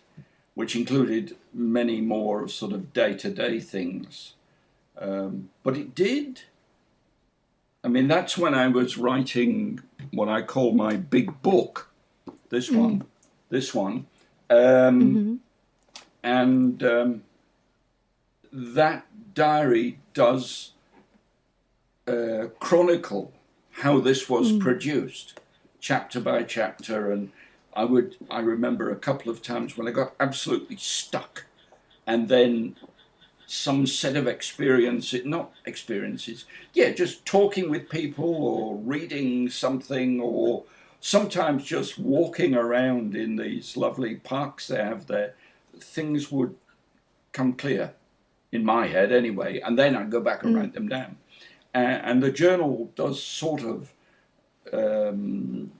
[0.54, 4.34] which included many more sort of day to day things.
[4.98, 6.42] Um, but it did.
[7.82, 9.80] I mean, that's when I was writing
[10.12, 11.90] what I call my big book.
[12.50, 12.76] This mm.
[12.76, 13.04] one,
[13.48, 14.06] this one,
[14.50, 15.34] um, mm-hmm.
[16.22, 17.22] and um,
[18.52, 20.72] that diary does
[22.06, 23.32] uh, chronicle
[23.76, 24.60] how this was mm.
[24.60, 25.40] produced,
[25.80, 27.32] chapter by chapter, and
[27.74, 31.46] I would I remember a couple of times when I got absolutely stuck,
[32.06, 32.76] and then
[33.46, 40.64] some set of experiences, not experiences, yeah, just talking with people or reading something or
[41.00, 45.34] sometimes just walking around in these lovely parks they have there,
[45.78, 46.54] things would
[47.32, 47.92] come clear
[48.52, 50.60] in my head anyway, and then I'd go back and mm.
[50.60, 51.16] write them down.
[51.74, 53.92] And the journal does sort of
[54.72, 55.72] um,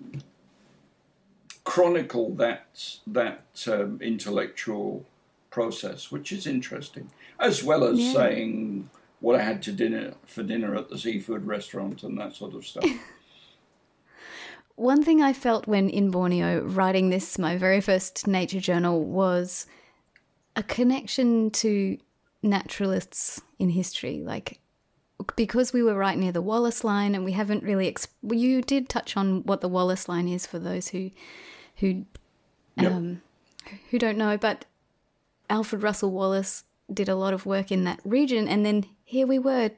[1.72, 5.06] chronicle that that um, intellectual
[5.48, 7.10] process, which is interesting,
[7.40, 8.12] as well as yeah.
[8.12, 12.54] saying what I had to dinner for dinner at the seafood restaurant and that sort
[12.54, 12.84] of stuff.
[14.76, 19.66] One thing I felt when in Borneo writing this, my very first nature journal, was
[20.54, 21.96] a connection to
[22.42, 24.22] naturalists in history.
[24.22, 24.60] Like,
[25.36, 27.90] because we were right near the Wallace line, and we haven't really.
[27.90, 31.10] Exp- you did touch on what the Wallace line is for those who
[31.76, 32.04] who
[32.78, 33.22] um,
[33.90, 34.64] who don't know, but
[35.50, 39.38] Alfred Russel Wallace did a lot of work in that region, and then here we
[39.38, 39.70] were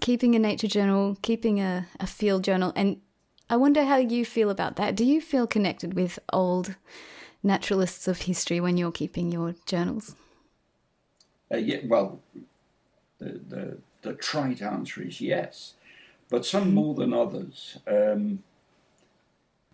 [0.00, 3.00] keeping a nature journal, keeping a, a field journal, and
[3.48, 4.96] I wonder how you feel about that.
[4.96, 6.74] Do you feel connected with old
[7.42, 10.16] naturalists of history when you're keeping your journals?
[11.52, 12.20] Uh, yeah, well,
[13.18, 15.74] the, the, the trite answer is yes,
[16.28, 16.74] but some mm-hmm.
[16.74, 17.78] more than others.
[17.86, 18.42] Um,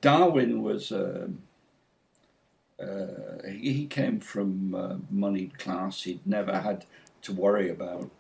[0.03, 1.29] Darwin was, uh,
[2.79, 6.03] uh, he came from a moneyed class.
[6.03, 6.85] He'd never had
[7.23, 8.11] to worry about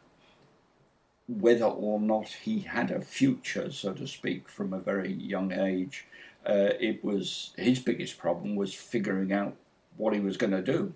[1.26, 6.06] whether or not he had a future, so to speak, from a very young age.
[6.46, 9.56] Uh, it was his biggest problem was figuring out
[9.96, 10.94] what he was going to do,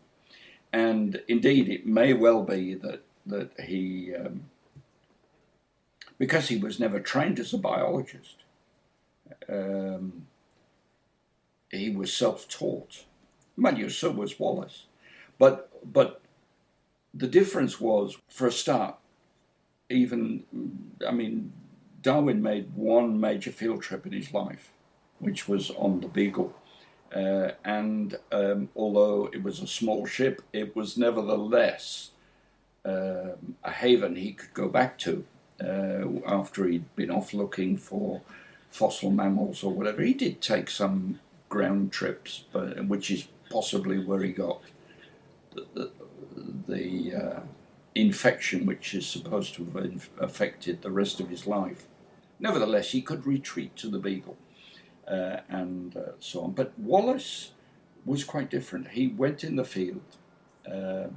[0.73, 4.43] and indeed, it may well be that that he, um,
[6.19, 8.37] because he was never trained as a biologist.
[9.49, 10.27] Um,
[11.71, 13.05] he was self-taught.
[13.57, 14.85] Mind you, so was Wallace.
[15.39, 16.21] But but
[17.15, 18.97] the difference was, for a start,
[19.89, 20.45] even
[21.07, 21.53] I mean,
[22.03, 24.71] Darwin made one major field trip in his life,
[25.19, 26.55] which was on the Beagle.
[27.15, 32.11] Uh, and um, although it was a small ship, it was nevertheless
[32.85, 35.25] um, a haven he could go back to
[35.61, 38.23] uh, after he'd been off looking for
[38.71, 40.03] fossil mammals or whatever.
[40.03, 44.61] He did take some ground trips, but which is possibly where he got
[45.55, 45.91] the, the,
[46.67, 47.41] the uh,
[47.95, 51.87] infection, which is supposed to have affected the rest of his life.
[52.39, 54.37] Nevertheless, he could retreat to the Beagle
[55.09, 56.53] uh, and uh, so on.
[56.53, 57.53] But Wallace
[58.05, 58.89] was quite different.
[58.89, 60.17] He went in the field,
[60.71, 61.09] uh,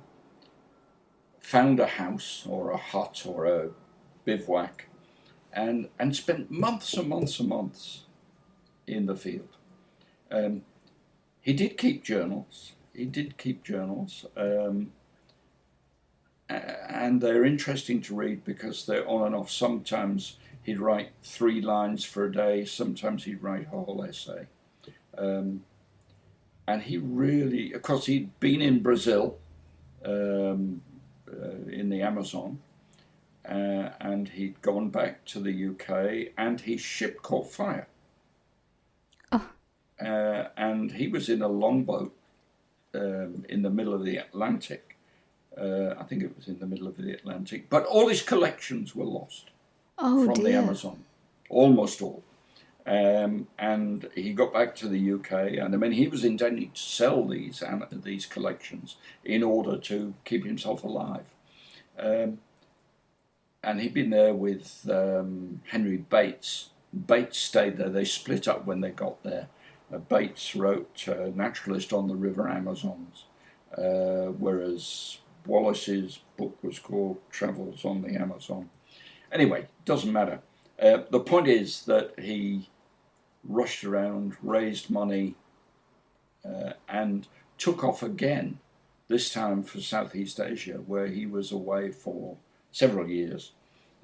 [1.39, 3.69] found a house or a hut or a
[4.25, 4.85] bivouac,
[5.51, 8.03] and and spent months and months and months
[8.87, 9.58] in the field.
[10.31, 10.63] Um,
[11.41, 12.73] he did keep journals.
[12.93, 14.25] He did keep journals.
[14.35, 14.91] Um,
[16.49, 19.51] and they're interesting to read because they're on and off.
[19.51, 24.47] Sometimes he'd write three lines for a day, sometimes he'd write a whole essay.
[25.17, 25.63] Um,
[26.67, 29.37] and he really, of course, he'd been in Brazil,
[30.05, 30.81] um,
[31.31, 32.59] uh, in the Amazon,
[33.47, 37.87] uh, and he'd gone back to the UK, and his ship caught fire
[40.01, 42.13] uh, and he was in a longboat
[42.93, 44.97] um, in the middle of the Atlantic.
[45.57, 48.95] Uh, I think it was in the middle of the Atlantic, but all his collections
[48.95, 49.49] were lost
[49.97, 50.43] oh, from dear.
[50.43, 51.03] the Amazon.
[51.49, 52.23] almost all.
[52.85, 56.79] Um, and he got back to the UK, and I mean, he was intending to
[56.79, 57.61] sell these
[58.03, 61.25] these collections in order to keep himself alive.
[61.99, 62.39] Um,
[63.63, 66.69] and he'd been there with um, Henry Bates.
[67.07, 67.89] Bates stayed there.
[67.89, 69.49] They split up when they got there.
[69.93, 73.25] Uh, Bates wrote uh, Naturalist on the River Amazons,
[73.77, 78.69] uh, whereas Wallace's book was called Travels on the Amazon.
[79.31, 80.41] Anyway, doesn't matter.
[80.81, 82.69] Uh, the point is that he
[83.43, 85.35] rushed around, raised money,
[86.45, 87.27] uh, and
[87.57, 88.59] took off again,
[89.07, 92.37] this time for Southeast Asia, where he was away for
[92.71, 93.51] several years.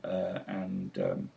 [0.03, 1.29] Uh, and um,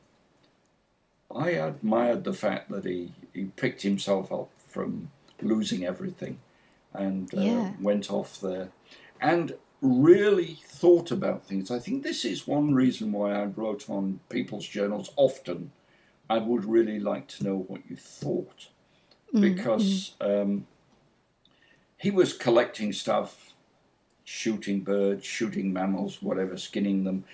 [1.35, 5.11] I admired the fact that he, he picked himself up from
[5.43, 6.39] losing everything
[6.95, 7.72] and uh, yeah.
[7.81, 8.70] went off there
[9.20, 11.70] and really thought about things.
[11.70, 15.70] I think this is one reason why I wrote on people's journals often
[16.31, 18.68] I would really like to know what you thought
[19.35, 20.43] mm, because mm.
[20.43, 20.66] Um,
[21.97, 23.55] he was collecting stuff,
[24.24, 27.24] shooting birds, shooting mammals, whatever, skinning them,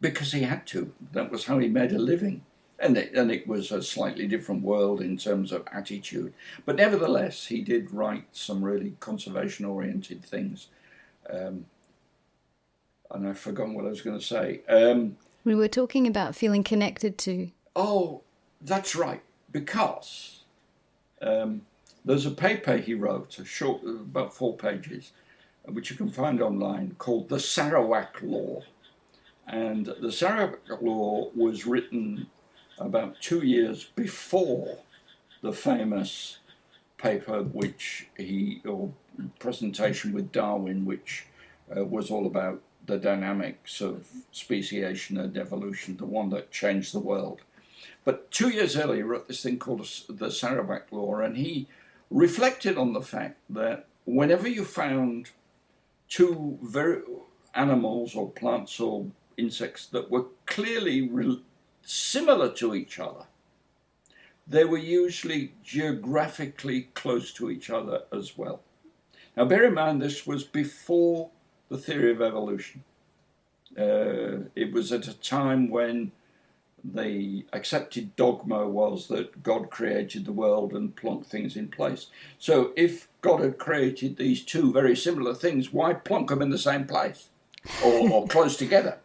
[0.00, 0.92] because he had to.
[1.12, 2.44] That was how he made a living.
[2.82, 6.34] And it, and it was a slightly different world in terms of attitude.
[6.66, 10.66] But nevertheless, he did write some really conservation oriented things.
[11.30, 11.66] Um,
[13.12, 14.62] and I've forgotten what I was going to say.
[14.68, 17.50] Um, we were talking about feeling connected to.
[17.76, 18.22] Oh,
[18.60, 19.22] that's right.
[19.52, 20.40] Because
[21.20, 21.62] um,
[22.04, 25.12] there's a paper he wrote, a short, about four pages,
[25.66, 28.62] which you can find online, called the Sarawak Law.
[29.46, 32.26] And the Sarawak Law was written
[32.86, 34.78] about two years before
[35.42, 36.38] the famous
[36.98, 38.92] paper, which he, or
[39.38, 41.26] presentation with Darwin, which
[41.76, 47.00] uh, was all about the dynamics of speciation and evolution, the one that changed the
[47.00, 47.40] world.
[48.04, 51.68] But two years earlier, he wrote this thing called the Sarawak Law, and he
[52.10, 55.30] reflected on the fact that whenever you found
[56.08, 57.00] two very
[57.54, 59.06] animals or plants or
[59.36, 61.40] insects that were clearly re-
[61.84, 63.26] similar to each other,
[64.46, 68.60] they were usually geographically close to each other as well.
[69.36, 71.30] Now, bear in mind, this was before
[71.68, 72.84] the theory of evolution.
[73.78, 76.12] Uh, it was at a time when
[76.84, 82.08] the accepted dogma was that God created the world and plunked things in place.
[82.38, 86.58] So, if God had created these two very similar things, why plonk them in the
[86.58, 87.28] same place
[87.84, 88.98] or, or close together?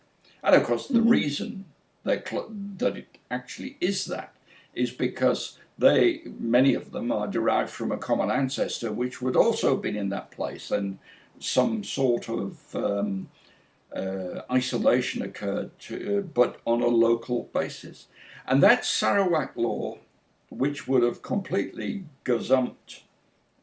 [0.44, 1.10] And of course, the mm-hmm.
[1.10, 1.66] reason
[2.08, 2.32] that,
[2.78, 4.34] that it actually is that
[4.74, 9.72] is because they many of them are derived from a common ancestor which would also
[9.72, 10.97] have been in that place and
[11.39, 13.30] some sort of um,
[13.95, 18.08] uh, isolation occurred to, uh, but on a local basis.
[18.47, 19.99] And that sarawak law
[20.49, 23.01] which would have completely gazumped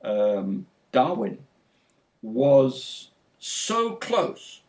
[0.05, 1.38] um, darwin
[2.22, 4.61] was so close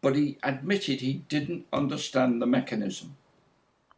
[0.00, 3.16] but he admitted he didn't understand the mechanism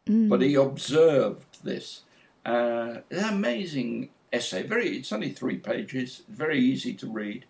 [0.07, 0.29] mm.
[0.29, 2.01] but he observed this
[2.45, 4.63] uh, an amazing essay.
[4.63, 6.23] Very, it's only three pages.
[6.27, 7.45] Very easy to read.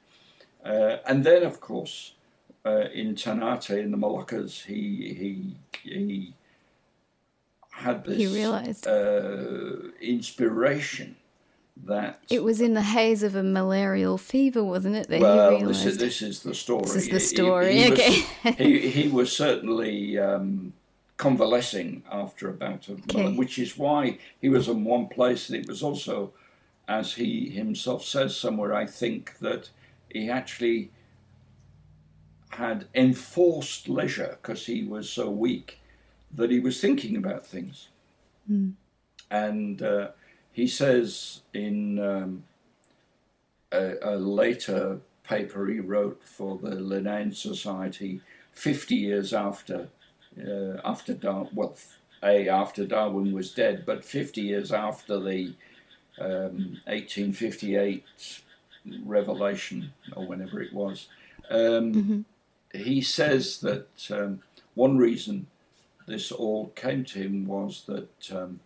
[0.64, 2.14] Uh, and then, of course,
[2.66, 6.34] uh, in Ternate in the Moluccas, he he he
[7.72, 11.18] had this he realized uh, inspiration
[11.86, 15.10] that it was in the haze of a malarial fever, wasn't it?
[15.10, 16.84] That well, this is this is the story.
[16.84, 17.74] This is the story.
[17.74, 18.26] He, he okay.
[18.46, 20.18] Was, he he was certainly.
[20.20, 20.74] Um,
[21.18, 23.36] convalescing after a bout of okay.
[23.36, 25.50] which is why he was in one place.
[25.50, 26.34] And it was also,
[26.88, 29.70] as he himself says somewhere, I think that
[30.10, 30.92] he actually
[32.52, 35.80] had enforced leisure because he was so weak
[36.32, 37.90] that he was thinking about things.
[38.50, 38.74] Mm.
[39.30, 40.10] And uh,
[40.52, 42.44] he says in um,
[43.72, 48.22] a, a, later paper he wrote for the Linnean Society
[48.52, 49.90] 50 years after
[50.40, 51.76] uh, after Dar- well,
[52.24, 55.54] a after Darwin was dead, but 50 years after the
[56.20, 58.04] um, 1858
[59.06, 61.08] revelation or whenever it was,
[61.50, 62.22] um, mm-hmm.
[62.74, 64.42] he says that um,
[64.76, 65.48] one reason
[66.08, 68.60] this all came to him was that um,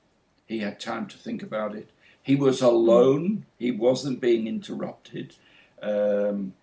[0.48, 1.90] he had time to think about it.
[2.22, 3.46] He was alone.
[3.58, 5.36] He wasn't being interrupted.
[5.82, 6.54] Um,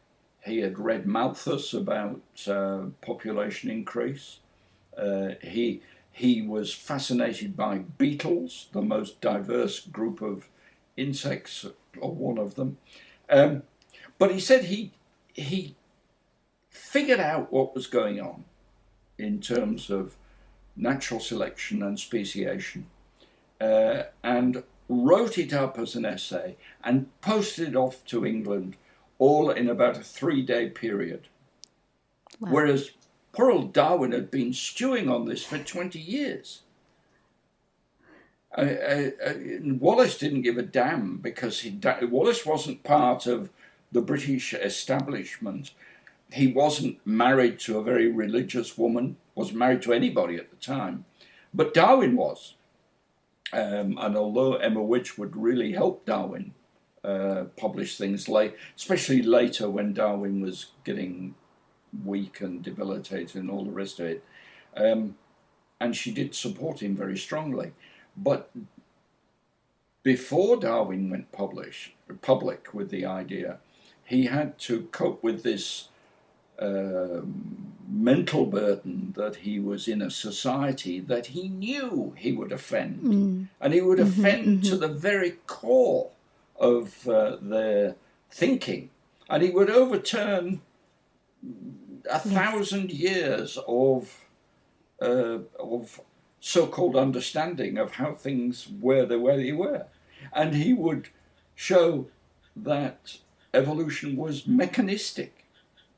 [0.45, 4.41] he had read Malthus about uh, population increase.
[4.97, 10.49] Uh, he he was fascinated by beetles, the most diverse group of
[10.97, 11.66] insects,
[11.99, 12.79] or one of them.
[13.29, 13.65] Um,
[14.19, 14.93] but he said he
[15.33, 15.75] he
[16.69, 18.45] figured out what was going on
[19.19, 20.16] in terms of
[20.77, 22.87] natural selection and speciation,
[23.61, 28.77] uh, and wrote it up as an essay and posted it off to England
[29.19, 31.29] all in about a three day period.
[32.41, 32.51] Wow.
[32.53, 32.91] Whereas
[33.35, 36.62] poor old Darwin had been stewing on this for 20 years.
[38.56, 43.51] Wallace didn't give a damn because he, Wallace wasn't part of
[43.90, 45.73] the British establishment.
[46.32, 51.05] He wasn't married to a very religious woman, wasn't married to anybody at the time.
[51.52, 52.55] But Darwin was.
[53.52, 56.55] Um, and although Emma Wedgwood really helped Darwin
[57.05, 61.35] uh, publish things late, especially later when Darwin was getting
[62.05, 64.25] weak and debilitated and all the rest of it,
[64.77, 65.16] um,
[65.81, 67.73] and she did support him very strongly.
[68.16, 68.51] But
[70.03, 73.59] before Darwin went publish, public with the idea,
[74.05, 75.89] he had to cope with this
[76.59, 77.23] uh,
[77.89, 83.01] mental burden that he was in a society that he knew he would offend.
[83.03, 83.49] Mm.
[83.61, 84.71] And he would mm-hmm, offend mm-hmm.
[84.71, 86.11] to the very core
[86.57, 87.97] of uh, their
[88.31, 88.91] thinking.
[89.29, 90.61] And he would overturn
[92.11, 94.27] a thousand years of,
[95.01, 96.01] uh, of
[96.41, 99.87] so-called understanding of how things were the way they were,
[100.33, 101.09] and he would
[101.55, 102.07] show
[102.57, 103.19] that
[103.53, 105.45] evolution was mechanistic.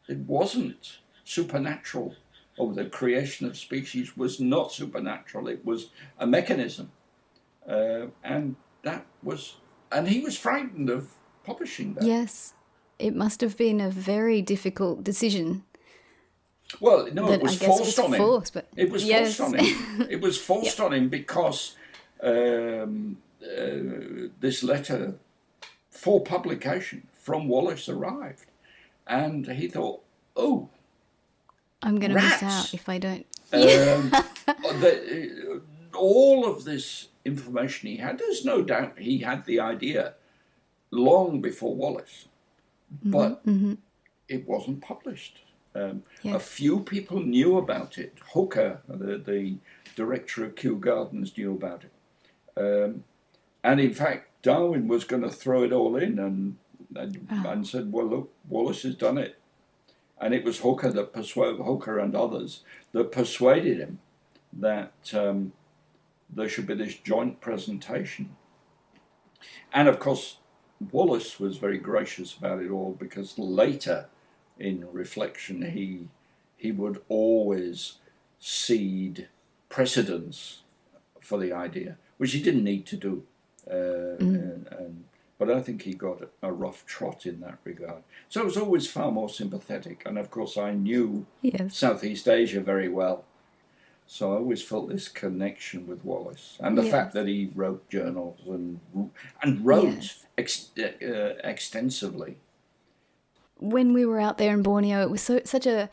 [0.09, 2.15] It wasn't supernatural,
[2.57, 5.49] or the creation of species was not supernatural.
[5.49, 6.93] It was a mechanism,
[7.69, 9.57] uh, and that was,
[9.91, 11.11] and he was frightened of
[11.45, 12.05] publishing that.
[12.05, 12.55] Yes,
[12.99, 15.65] it must have been a very difficult decision
[16.81, 18.43] well, no, it was forced on him.
[18.77, 19.37] it was yes.
[19.37, 20.07] forced on him.
[20.11, 20.87] It was forced yep.
[20.87, 21.77] on him because
[22.23, 25.15] um, uh, this letter
[25.91, 28.47] for publication from Wallace arrived,
[29.07, 30.03] and he thought,
[30.35, 30.69] "Oh,
[31.83, 34.11] I'm going to miss out if I don't." Um,
[34.81, 35.63] the,
[35.95, 40.15] uh, all of this information he had, there's no doubt he had the idea
[40.91, 42.27] long before Wallace,
[42.93, 43.75] mm-hmm, but mm-hmm.
[44.29, 45.41] it wasn't published.
[45.77, 48.19] Um, A few people knew about it.
[48.33, 49.57] Hooker, the, the
[49.95, 51.93] director of Kew Gardens, knew about it.
[52.57, 53.05] Um,
[53.63, 56.57] and in fact, Darwin was going to throw it all in and,
[56.95, 57.51] and, oh.
[57.51, 59.39] and, said, well, look, Wallace has done it.
[60.21, 62.63] And it was Hooker that persuaded Hooker and others
[62.93, 63.99] that persuaded him
[64.53, 65.53] that um,
[66.31, 68.37] there should be this joint presentation.
[69.73, 70.39] And of course,
[70.91, 74.07] Wallace was very gracious about it all because later
[74.59, 76.09] in reflection, he
[76.57, 77.95] he would always
[78.41, 79.29] cede
[79.69, 80.63] precedence
[81.21, 83.25] for the idea, which he didn't need to do.
[83.69, 84.21] Uh, mm.
[84.21, 85.05] and, and,
[85.39, 88.03] but I think he got a rough trot in that regard.
[88.29, 91.77] So I was always far more sympathetic, and of course I knew yes.
[91.77, 93.25] Southeast Asia very well.
[94.09, 96.93] So I always felt this connection with Wallace, and the yes.
[96.93, 98.81] fact that he wrote journals and
[99.43, 100.27] and wrote yes.
[100.39, 102.37] ex, uh, extensively
[103.59, 105.89] when we were out there in Borneo, it was so such a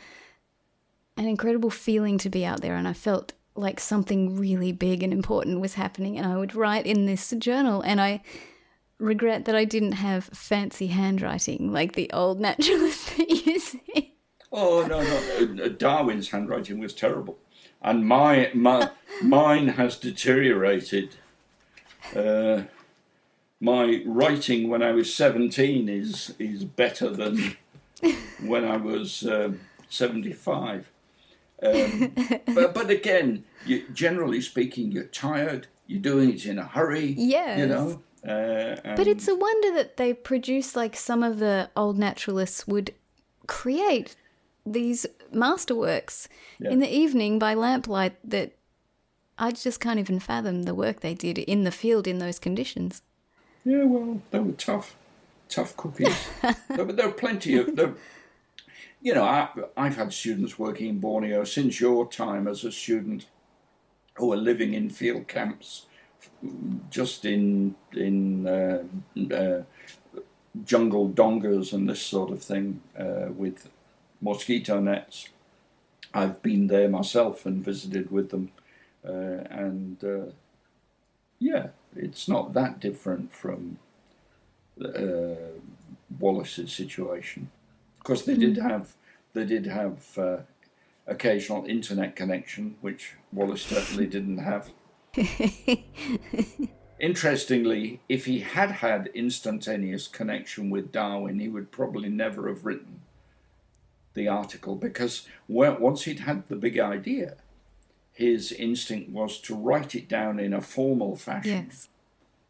[1.15, 5.14] an incredible feeling to be out there, and I felt like something really big and
[5.14, 6.18] important was happening.
[6.18, 8.22] And I would write in this journal, and I
[8.98, 14.15] regret that I didn't have fancy handwriting like the old naturalists that you see.
[14.52, 15.64] Oh no, no!
[15.64, 17.38] Uh, Darwin's handwriting was terrible,
[17.81, 18.90] and my, my
[19.22, 21.15] mine has deteriorated.
[22.15, 22.64] Uh,
[23.64, 27.56] my writing when I was 17 is is better than
[28.45, 30.91] when I was um, 75.
[31.65, 32.14] Um,
[32.53, 35.68] but, but again, you, generally speaking, you're tired.
[35.88, 37.15] You're doing it in a hurry.
[37.18, 37.57] Yeah.
[37.57, 38.02] You know.
[38.27, 42.94] Uh, but it's a wonder that they produce like some of the old naturalists would
[43.48, 44.15] create
[44.65, 46.27] these masterworks
[46.60, 46.72] yeah.
[46.72, 48.53] in the evening by lamplight that
[49.38, 53.02] I just can't even fathom the work they did in the field in those conditions.
[53.64, 54.95] Yeah, well, they were tough,
[55.48, 56.27] tough cookies.
[56.41, 57.98] but there were plenty of them.
[59.02, 63.26] You know, I, I've had students working in Borneo since your time as a student
[64.15, 65.85] who are living in field camps,
[66.90, 68.84] just in in uh,
[69.34, 69.64] uh,
[70.64, 73.69] jungle dongas and this sort of thing uh, with
[74.22, 75.30] mosquito nets.
[76.14, 78.52] I've been there myself and visited with them,
[79.07, 80.31] uh, and uh,
[81.40, 83.79] yeah, it's not that different from
[84.83, 85.35] uh,
[86.19, 87.49] Wallace's situation.
[87.97, 88.67] Of course, they did hmm.
[88.67, 88.95] have
[89.33, 90.37] they did have uh,
[91.07, 94.71] occasional internet connection, which Wallace certainly didn't have.
[96.99, 103.01] Interestingly, if he had had instantaneous connection with Darwin, he would probably never have written
[104.13, 107.35] the article because once he'd had the big idea,
[108.14, 111.65] his instinct was to write it down in a formal fashion.
[111.69, 111.90] Yes.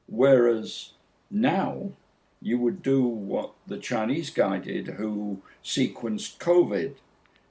[0.08, 0.92] Whereas
[1.32, 1.92] now
[2.42, 6.96] you would do what the Chinese guy did who sequenced COVID.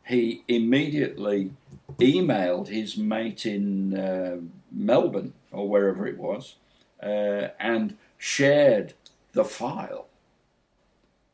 [0.06, 1.52] He immediately
[1.98, 4.36] emailed his mate in uh,
[4.70, 6.56] Melbourne or wherever it was
[7.02, 8.92] uh, and shared
[9.32, 10.06] the file.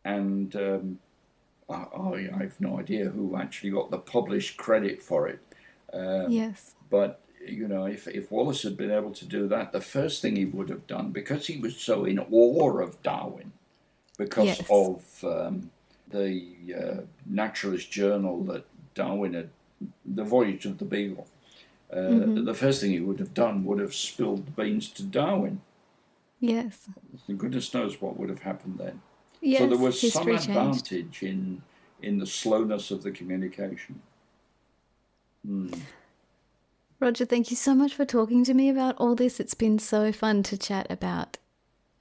[0.04, 0.98] And um,
[1.68, 5.40] I, I have no idea who actually got the published credit for it.
[5.92, 6.74] Um, yes.
[6.90, 10.36] But you know, if, if Wallace had been able to do that, the first thing
[10.36, 13.52] he would have done, because he was so in awe of Darwin,
[14.18, 14.62] because Yes.
[14.68, 15.70] of um,
[16.10, 16.42] the
[16.76, 19.50] uh, naturalist journal that Darwin had,
[20.04, 21.26] the Voyage of the Beagle,
[21.92, 22.44] uh, Mm-hmm.
[22.44, 25.60] the first thing he would have done would have spilled the beans to Darwin.
[26.40, 26.88] Yes.
[27.28, 29.00] And goodness knows what would have happened then.
[29.40, 29.60] Yes.
[29.60, 30.48] so there was some history changed.
[30.48, 31.62] advantage in
[32.02, 34.02] in the slowness of the communication.
[35.46, 35.72] Hmm.
[37.00, 39.38] Roger, thank you so much for talking to me about all this.
[39.38, 41.38] It's been so fun to chat about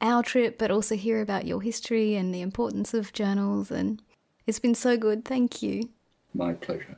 [0.02, 3.70] our trip, but also hear about your history and the importance of journals.
[3.70, 4.02] And
[4.48, 5.24] it's been so good.
[5.24, 5.90] Thank you.
[6.34, 6.98] My pleasure.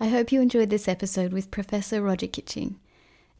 [0.00, 2.80] I hope you enjoyed this episode with Professor Roger Kitching.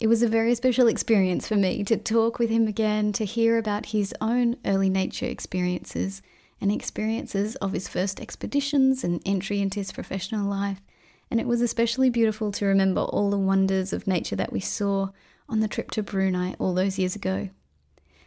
[0.02, 3.56] It was a very special experience for me to talk with him again, to hear
[3.56, 6.22] about his own early nature experiences
[6.60, 10.80] and experiences of his first expeditions and entry into his professional life.
[11.30, 15.10] And it was especially beautiful to remember all the wonders of nature that we saw
[15.48, 17.50] on the trip to Brunei all those years ago.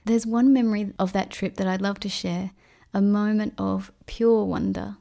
[0.06, 2.52] There's one memory of that trip that I'd love to share
[2.94, 4.96] a moment of pure wonder.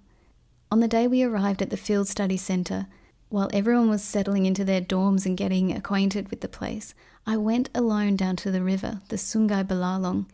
[0.73, 2.89] On the day we arrived at the Field Study Centre,
[3.35, 6.95] while everyone was settling into their dorms and getting acquainted with the place,
[7.27, 10.27] I went alone down to the river, the Sungai Belalong,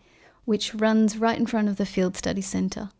[0.44, 2.90] which runs right in front of the Field Study Centre.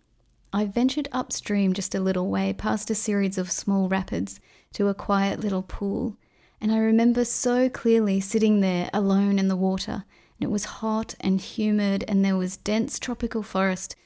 [0.55, 4.41] I ventured upstream just a little way past a series of small rapids
[4.73, 6.17] to a quiet little pool,
[6.63, 10.05] and I remember so clearly sitting there alone in the water.
[10.41, 13.97] And it was hot and humid, and there was dense tropical forest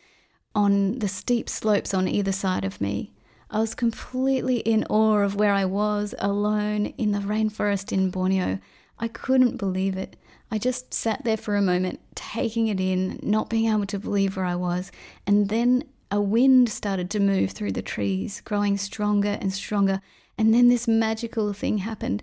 [0.57, 3.14] on the steep slopes on either side of me.
[3.51, 8.59] I was completely in awe of where I was, alone in the rainforest in Borneo.
[8.99, 10.17] I couldn't believe it.
[10.51, 14.37] I just sat there for a moment, taking it in, not being able to believe
[14.37, 14.93] where I was,
[15.27, 20.01] and then a wind started to move through the trees, growing stronger and stronger,
[20.39, 22.23] and then this magical thing happened.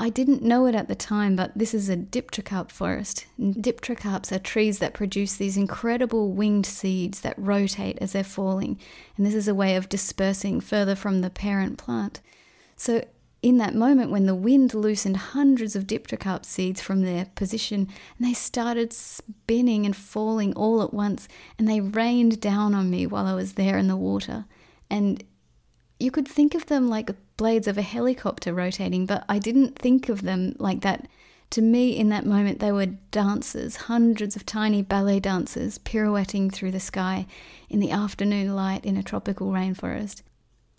[0.00, 3.26] I didn't know it at the time, but this is a dipterocarp forest.
[3.36, 8.80] And are trees that produce these incredible winged seeds that rotate as they're falling,
[9.18, 12.22] and this is a way of dispersing further from the parent plant.
[12.76, 13.04] So,
[13.42, 17.86] in that moment, when the wind loosened hundreds of dipterocarp seeds from their position,
[18.16, 21.28] and they started spinning and falling all at once,
[21.58, 24.46] and they rained down on me while I was there in the water.
[24.88, 25.22] And
[25.98, 27.10] you could think of them like
[27.40, 31.08] blades of a helicopter rotating, but I didn't think of them like that.
[31.52, 36.72] To me, in that moment, they were dancers, hundreds of tiny ballet dancers pirouetting through
[36.72, 37.26] the sky
[37.70, 40.20] in the afternoon light in a tropical rainforest.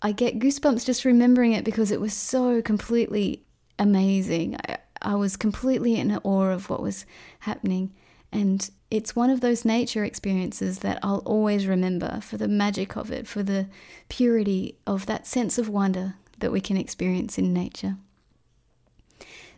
[0.02, 3.42] I get goosebumps just remembering it because it was so completely
[3.76, 4.56] amazing.
[4.68, 7.06] I, I was completely in awe of what was
[7.40, 7.92] happening.
[8.30, 13.10] And it's one of those nature experiences that I'll always remember for the magic of
[13.10, 13.66] it, for the
[14.08, 17.96] purity of that sense of wonder that we can experience in nature.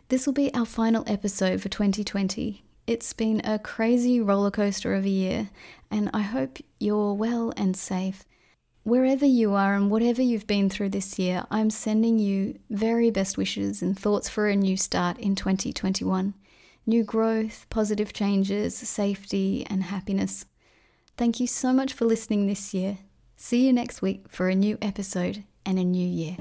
[0.07, 2.63] This will be our final episode for 2020.
[2.87, 5.49] It's been a crazy roller coaster of a year,
[5.91, 8.23] and I hope you're well and safe.
[8.83, 13.35] Wherever you are and whatever you've been through this year, I'm sending you very best
[13.35, 16.35] wishes and thoughts for a new start in 2021
[16.87, 20.45] new growth, positive changes, safety, and happiness.
[21.17, 22.99] Thank you so much for listening this year.
[23.35, 26.35] See you next week for a new episode and a new year.